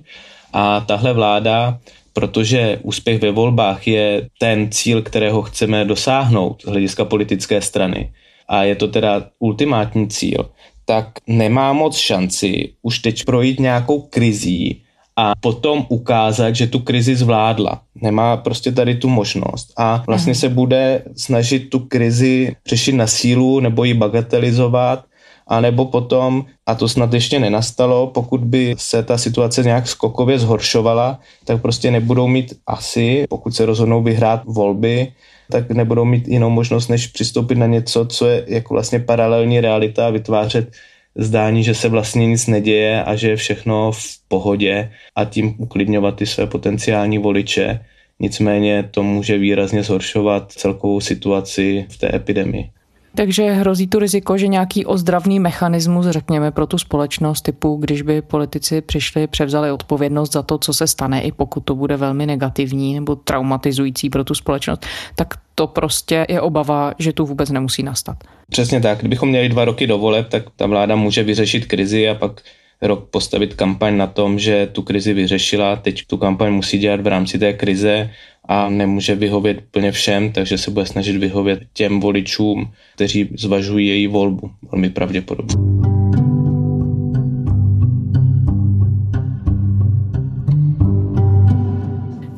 a 0.53 0.81
tahle 0.81 1.13
vláda 1.13 1.79
protože 2.13 2.79
úspěch 2.83 3.21
ve 3.23 3.31
volbách 3.31 3.89
je 3.89 4.29
ten 4.39 4.71
cíl, 4.71 5.03
kterého 5.03 5.43
chceme 5.43 5.85
dosáhnout 5.85 6.63
z 6.63 6.69
hlediska 6.69 7.05
politické 7.05 7.63
strany 7.63 8.13
a 8.49 8.63
je 8.65 8.75
to 8.75 8.89
teda 8.89 9.27
ultimátní 9.39 10.09
cíl, 10.09 10.51
tak 10.85 11.07
nemá 11.27 11.73
moc 11.73 11.97
šanci 11.97 12.73
už 12.83 12.99
teď 12.99 13.25
projít 13.25 13.61
nějakou 13.61 14.01
krizí, 14.01 14.83
a 15.21 15.33
potom 15.41 15.87
ukázat, 15.89 16.57
že 16.57 16.67
tu 16.67 16.79
krizi 16.79 17.17
zvládla. 17.17 17.81
Nemá 18.03 18.37
prostě 18.37 18.73
tady 18.73 18.95
tu 18.95 19.09
možnost 19.09 19.73
a 19.77 20.03
vlastně 20.07 20.35
se 20.35 20.49
bude 20.49 21.03
snažit 21.17 21.71
tu 21.71 21.79
krizi 21.79 22.57
řešit 22.67 22.93
na 22.93 23.07
sílu 23.07 23.61
nebo 23.61 23.85
ji 23.85 23.95
bagatelizovat 23.95 25.05
a 25.47 25.61
nebo 25.61 25.85
potom, 25.85 26.45
a 26.67 26.75
to 26.75 26.89
snad 26.89 27.13
ještě 27.13 27.39
nenastalo, 27.39 28.07
pokud 28.07 28.41
by 28.41 28.75
se 28.79 29.03
ta 29.03 29.19
situace 29.19 29.63
nějak 29.63 29.89
skokově 29.89 30.39
zhoršovala, 30.39 31.19
tak 31.45 31.63
prostě 31.63 31.91
nebudou 31.91 32.29
mít 32.29 32.55
asi, 32.67 33.25
pokud 33.29 33.55
se 33.55 33.67
rozhodnou 33.67 34.03
vyhrát 34.03 34.43
volby, 34.45 35.13
tak 35.51 35.71
nebudou 35.71 36.05
mít 36.05 36.29
jinou 36.29 36.51
možnost, 36.51 36.89
než 36.89 37.07
přistoupit 37.07 37.59
na 37.59 37.67
něco, 37.67 38.07
co 38.07 38.27
je 38.27 38.45
jako 38.49 38.75
vlastně 38.75 38.99
paralelní 38.99 39.61
realita 39.61 40.07
a 40.07 40.11
vytvářet 40.11 40.73
zdání, 41.15 41.65
že 41.65 41.75
se 41.75 41.89
vlastně 41.89 42.27
nic 42.27 42.47
neděje 42.47 43.05
a 43.05 43.17
že 43.17 43.29
je 43.29 43.37
všechno 43.37 43.93
v 43.93 44.03
pohodě 44.29 44.93
a 45.17 45.25
tím 45.25 45.55
uklidňovat 45.59 46.17
ty 46.17 46.27
své 46.27 46.47
potenciální 46.47 47.19
voliče. 47.19 47.81
Nicméně 48.21 48.89
to 48.91 49.03
může 49.03 49.39
výrazně 49.39 49.83
zhoršovat 49.83 50.53
celkovou 50.53 51.01
situaci 51.01 51.87
v 51.89 51.99
té 51.99 52.17
epidemii. 52.17 52.71
Takže 53.15 53.51
hrozí 53.53 53.87
tu 53.87 53.99
riziko, 53.99 54.39
že 54.39 54.47
nějaký 54.47 54.87
ozdravný 54.87 55.41
mechanismus, 55.41 56.07
řekněme, 56.07 56.51
pro 56.51 56.67
tu 56.67 56.79
společnost 56.79 57.43
typu, 57.43 57.77
když 57.77 58.03
by 58.03 58.23
politici 58.23 58.81
přišli, 58.81 59.27
převzali 59.27 59.73
odpovědnost 59.73 60.33
za 60.33 60.43
to, 60.43 60.59
co 60.59 60.75
se 60.75 60.87
stane, 60.87 61.21
i 61.21 61.33
pokud 61.33 61.61
to 61.61 61.75
bude 61.75 61.97
velmi 61.97 62.27
negativní 62.27 62.95
nebo 62.95 63.17
traumatizující 63.17 64.11
pro 64.11 64.25
tu 64.25 64.35
společnost, 64.35 64.87
tak 65.15 65.35
to 65.55 65.67
prostě 65.67 66.27
je 66.29 66.41
obava, 66.41 66.95
že 66.99 67.13
tu 67.13 67.27
vůbec 67.27 67.51
nemusí 67.51 67.83
nastat. 67.83 68.17
Přesně 68.51 68.81
tak. 68.81 68.99
Kdybychom 68.99 69.29
měli 69.29 69.49
dva 69.49 69.65
roky 69.65 69.87
do 69.87 69.99
voleb, 69.99 70.29
tak 70.29 70.43
ta 70.57 70.67
vláda 70.67 70.97
může 70.97 71.23
vyřešit 71.23 71.67
krizi 71.67 72.09
a 72.09 72.15
pak 72.15 72.41
rok 72.83 73.09
postavit 73.11 73.55
kampaň 73.55 73.97
na 73.97 74.07
tom, 74.07 74.39
že 74.39 74.69
tu 74.73 74.83
krizi 74.83 75.13
vyřešila, 75.13 75.77
teď 75.77 76.03
tu 76.07 76.17
kampaň 76.17 76.53
musí 76.53 76.79
dělat 76.79 77.01
v 77.01 77.07
rámci 77.07 77.39
té 77.39 77.53
krize 77.53 78.11
a 78.49 78.69
nemůže 78.71 79.15
vyhovět 79.15 79.59
úplně 79.67 79.93
všem, 79.93 80.33
takže 80.33 80.59
se 80.59 80.71
bude 80.71 80.87
snažit 80.87 81.17
vyhovět 81.17 81.61
těm 81.73 82.01
voličům, 82.01 82.73
kteří 82.95 83.29
zvažují 83.39 83.89
její 83.89 84.07
volbu, 84.07 84.51
velmi 84.73 84.91
pravděpodobně. 84.91 86.00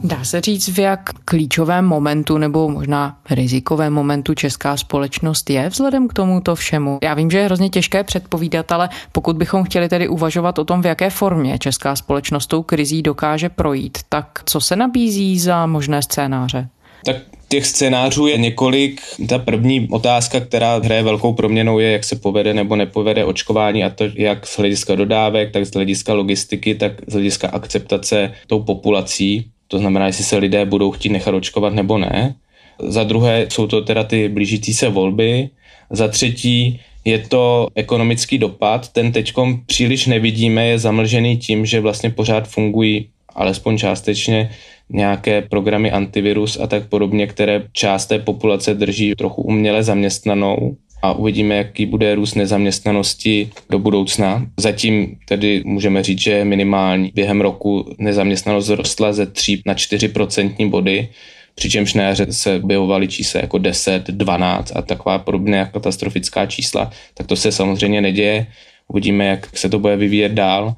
Dá 0.05 0.25
se 0.25 0.41
říct, 0.41 0.69
v 0.69 0.79
jak 0.79 1.11
klíčovém 1.25 1.85
momentu 1.85 2.39
nebo 2.39 2.69
možná 2.69 3.19
rizikovém 3.31 3.93
momentu 3.93 4.35
česká 4.35 4.77
společnost 4.77 5.51
je 5.51 5.69
vzhledem 5.69 6.09
k 6.09 6.13
tomuto 6.13 6.55
všemu? 6.55 6.99
Já 7.03 7.15
vím, 7.15 7.31
že 7.31 7.39
je 7.39 7.45
hrozně 7.45 7.69
těžké 7.69 8.05
předpovídat, 8.05 8.73
ale 8.73 8.89
pokud 9.13 9.37
bychom 9.37 9.65
chtěli 9.65 9.89
tedy 9.89 10.09
uvažovat 10.09 10.59
o 10.59 10.65
tom, 10.65 10.83
v 10.83 10.87
jaké 10.87 11.11
formě 11.11 11.59
česká 11.59 11.97
společnost 11.97 12.47
tou 12.47 12.63
krizí 12.63 13.03
dokáže 13.03 13.49
projít, 13.49 13.99
tak 14.09 14.27
co 14.45 14.61
se 14.61 14.77
nabízí 14.77 15.39
za 15.39 15.67
možné 15.67 16.03
scénáře? 16.03 16.69
Tak 17.05 17.17
těch 17.49 17.67
scénářů 17.67 18.27
je 18.27 18.39
několik. 18.39 19.01
Ta 19.29 19.39
první 19.39 19.89
otázka, 19.91 20.41
která 20.41 20.79
hraje 20.79 21.03
velkou 21.03 21.33
proměnou, 21.33 21.79
je, 21.79 21.93
jak 21.93 22.05
se 22.05 22.17
povede 22.17 22.55
nebo 22.55 22.77
nepovede 22.77 23.25
očkování 23.25 23.85
a 23.85 23.91
to 23.91 24.05
jak 24.15 24.47
z 24.47 24.59
hlediska 24.59 24.95
dodávek, 24.95 25.53
tak 25.53 25.67
z 25.67 25.73
hlediska 25.73 26.15
logistiky, 26.15 26.75
tak 26.75 26.93
z 27.07 27.13
hlediska 27.13 27.49
akceptace 27.49 28.33
tou 28.47 28.63
populací. 28.63 29.52
To 29.73 29.79
znamená, 29.79 30.07
jestli 30.07 30.25
se 30.25 30.37
lidé 30.37 30.65
budou 30.65 30.91
chtít 30.91 31.09
nechat 31.09 31.35
očkovat 31.35 31.75
nebo 31.75 31.99
ne. 31.99 32.35
Za 32.79 33.05
druhé 33.05 33.47
jsou 33.49 33.67
to 33.67 33.83
teda 33.83 34.05
ty 34.05 34.29
blížící 34.29 34.75
se 34.75 34.89
volby. 34.89 35.49
Za 35.91 36.09
třetí 36.09 36.81
je 37.05 37.19
to 37.19 37.69
ekonomický 37.75 38.39
dopad. 38.39 38.89
Ten 38.89 39.13
teďkom 39.13 39.61
příliš 39.67 40.07
nevidíme, 40.07 40.67
je 40.67 40.79
zamlžený 40.79 41.37
tím, 41.37 41.67
že 41.67 41.81
vlastně 41.81 42.11
pořád 42.11 42.49
fungují 42.49 43.09
alespoň 43.35 43.79
částečně 43.79 44.51
nějaké 44.89 45.43
programy 45.43 45.91
antivirus 45.91 46.61
a 46.61 46.67
tak 46.67 46.89
podobně, 46.89 47.27
které 47.27 47.63
část 47.73 48.07
té 48.07 48.19
populace 48.19 48.75
drží 48.75 49.15
trochu 49.17 49.43
uměle 49.43 49.83
zaměstnanou 49.83 50.77
a 51.03 51.13
uvidíme, 51.13 51.57
jaký 51.57 51.87
bude 51.87 52.15
růst 52.15 52.35
nezaměstnanosti 52.35 53.51
do 53.71 53.79
budoucna. 53.79 54.47
Zatím 54.57 55.17
tedy 55.29 55.63
můžeme 55.65 56.03
říct, 56.03 56.21
že 56.21 56.45
minimální 56.45 57.13
během 57.15 57.41
roku 57.41 57.95
nezaměstnanost 57.99 58.67
zrostla 58.67 59.13
ze 59.13 59.27
3 59.27 59.63
na 59.67 59.75
4 59.75 60.09
procentní 60.09 60.71
body, 60.71 61.09
přičemž 61.55 61.95
na 61.95 62.03
jaře 62.03 62.27
se 62.31 62.57
objevovaly 62.57 63.09
čísla 63.09 63.41
jako 63.41 63.59
10, 63.59 64.07
12 64.07 64.73
a 64.77 64.83
taková 64.83 65.19
podobná 65.19 65.67
katastrofická 65.67 66.47
čísla, 66.47 66.91
tak 67.15 67.27
to 67.27 67.37
se 67.37 67.53
samozřejmě 67.53 68.01
neděje. 68.01 68.47
Uvidíme, 68.89 69.27
jak 69.27 69.59
se 69.59 69.69
to 69.69 69.79
bude 69.79 69.97
vyvíjet 69.97 70.33
dál 70.33 70.75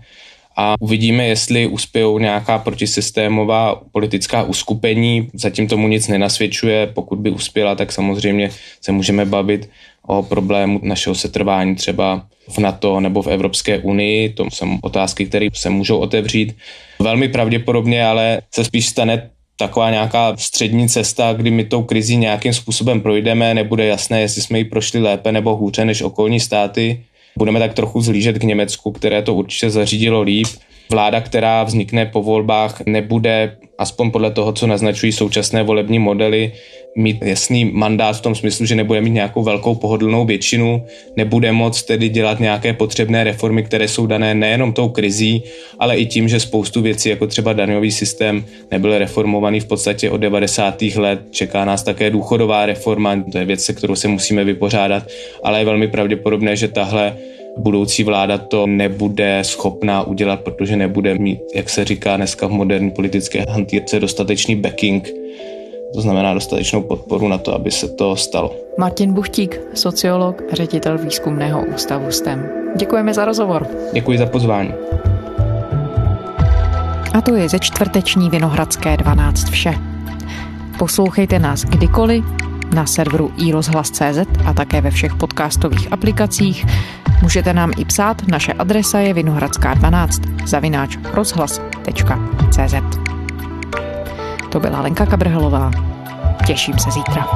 a 0.57 0.75
uvidíme, 0.81 1.27
jestli 1.27 1.67
uspějou 1.67 2.19
nějaká 2.19 2.59
protisystémová 2.59 3.81
politická 3.93 4.43
uskupení. 4.43 5.29
Zatím 5.35 5.69
tomu 5.69 5.89
nic 5.89 6.09
nenasvědčuje. 6.09 6.87
Pokud 6.87 7.19
by 7.19 7.31
uspěla, 7.31 7.75
tak 7.75 7.93
samozřejmě 7.93 8.51
se 8.81 8.93
můžeme 8.93 9.25
bavit 9.25 9.71
o 10.07 10.23
problému 10.23 10.81
našeho 10.83 11.15
setrvání 11.15 11.75
třeba 11.75 12.27
v 12.49 12.59
NATO 12.59 13.01
nebo 13.01 13.23
v 13.23 13.27
Evropské 13.27 13.79
unii. 13.79 14.29
To 14.29 14.47
jsou 14.53 14.67
otázky, 14.83 15.27
které 15.27 15.49
se 15.55 15.71
můžou 15.71 15.99
otevřít. 15.99 16.57
Velmi 16.99 17.29
pravděpodobně 17.29 18.07
ale 18.07 18.41
se 18.55 18.65
spíš 18.65 18.87
stane 18.87 19.31
taková 19.57 19.91
nějaká 19.91 20.37
střední 20.37 20.89
cesta, 20.89 21.33
kdy 21.33 21.51
my 21.51 21.65
tou 21.65 21.83
krizí 21.83 22.17
nějakým 22.17 22.53
způsobem 22.53 23.01
projdeme, 23.01 23.55
nebude 23.55 23.87
jasné, 23.87 24.21
jestli 24.21 24.43
jsme 24.43 24.59
ji 24.59 24.65
prošli 24.65 25.01
lépe 25.01 25.33
nebo 25.33 25.57
hůře 25.57 25.85
než 25.85 26.03
okolní 26.03 26.41
státy. 26.41 27.05
Budeme 27.39 27.59
tak 27.59 27.75
trochu 27.75 28.01
zlížet 28.01 28.39
k 28.39 28.43
Německu, 28.43 28.93
které 28.93 29.23
to 29.23 29.35
určitě 29.35 29.71
zařídilo 29.71 30.23
líp. 30.23 30.47
Vláda, 30.91 31.21
která 31.21 31.63
vznikne 31.63 32.07
po 32.07 32.23
volbách, 32.23 32.81
nebude, 32.87 33.57
aspoň 33.79 34.11
podle 34.11 34.31
toho, 34.31 34.53
co 34.53 34.67
naznačují 34.67 35.13
současné 35.13 35.63
volební 35.63 35.99
modely, 35.99 36.53
mít 36.97 37.23
jasný 37.23 37.65
mandát 37.65 38.17
v 38.17 38.21
tom 38.21 38.35
smyslu, 38.35 38.67
že 38.67 38.75
nebude 38.75 39.01
mít 39.01 39.11
nějakou 39.11 39.43
velkou 39.43 39.75
pohodlnou 39.75 40.25
většinu, 40.25 40.85
nebude 41.17 41.53
moc 41.53 41.83
tedy 41.83 42.09
dělat 42.09 42.41
nějaké 42.41 42.73
potřebné 42.73 43.25
reformy, 43.25 43.63
které 43.63 43.89
jsou 43.89 44.07
dané 44.07 44.35
nejenom 44.35 44.73
tou 44.73 44.89
krizí, 44.89 45.43
ale 45.79 45.97
i 45.97 46.07
tím, 46.07 46.29
že 46.29 46.41
spoustu 46.41 46.83
věcí, 46.83 47.09
jako 47.09 47.27
třeba 47.27 47.53
daňový 47.53 47.91
systém, 47.91 48.45
nebyl 48.71 48.99
reformovaný 48.99 49.61
v 49.61 49.65
podstatě 49.65 50.11
od 50.11 50.17
90. 50.17 50.83
let. 50.97 51.21
Čeká 51.31 51.65
nás 51.65 51.83
také 51.83 52.11
důchodová 52.11 52.67
reforma, 52.67 53.25
to 53.33 53.39
je 53.39 53.45
věc, 53.45 53.65
se 53.65 53.73
kterou 53.73 53.97
se 53.97 54.09
musíme 54.09 54.45
vypořádat, 54.45 55.09
ale 55.43 55.59
je 55.59 55.65
velmi 55.65 55.89
pravděpodobné, 55.89 56.57
že 56.57 56.69
tahle 56.69 57.17
budoucí 57.57 58.05
vláda 58.05 58.39
to 58.39 58.67
nebude 58.67 59.39
schopná 59.43 60.03
udělat, 60.03 60.41
protože 60.41 60.77
nebude 60.77 61.19
mít, 61.19 61.41
jak 61.55 61.71
se 61.71 61.85
říká 61.85 62.17
dneska 62.17 62.47
v 62.47 62.51
moderní 62.51 62.91
politické 62.91 63.45
hantýrce, 63.49 64.01
dostatečný 64.01 64.57
backing 64.57 65.11
to 65.95 66.01
znamená 66.01 66.35
dostatečnou 66.35 66.83
podporu 66.83 67.29
na 67.29 67.39
to, 67.39 67.55
aby 67.55 67.71
se 67.71 67.89
to 67.89 68.17
stalo. 68.17 68.55
Martin 68.79 69.13
Buchtík, 69.13 69.61
sociolog, 69.75 70.43
ředitel 70.53 70.99
výzkumného 70.99 71.65
ústavu 71.75 72.11
STEM. 72.11 72.49
Děkujeme 72.77 73.15
za 73.15 73.25
rozhovor. 73.25 73.67
Děkuji 73.93 74.19
za 74.19 74.27
pozvání. 74.27 74.75
A 77.15 77.21
to 77.21 77.35
je 77.35 77.49
ze 77.49 77.59
čtvrteční 77.59 78.31
Vinohradské 78.31 78.97
12 78.97 79.45
vše. 79.45 79.75
Poslouchejte 80.79 81.39
nás 81.39 81.65
kdykoliv 81.65 82.25
na 82.75 82.87
serveru 82.87 83.33
iRozhlas.cz 83.37 84.19
a 84.45 84.55
také 84.55 84.81
ve 84.81 84.91
všech 84.91 85.15
podcastových 85.15 85.93
aplikacích. 85.93 86.67
Můžete 87.23 87.53
nám 87.53 87.71
i 87.79 87.85
psát, 87.85 88.29
naše 88.29 88.53
adresa 88.53 88.99
je 88.99 89.15
vinohradská12 89.15 90.47
zavináč 90.47 90.99
rozhlas.cz. 91.13 93.14
To 94.55 94.61
byla 94.61 94.81
Lenka 94.81 95.07
Kabrhelová. 95.07 95.71
Těším 96.47 96.79
se 96.79 96.91
zítra. 96.91 97.27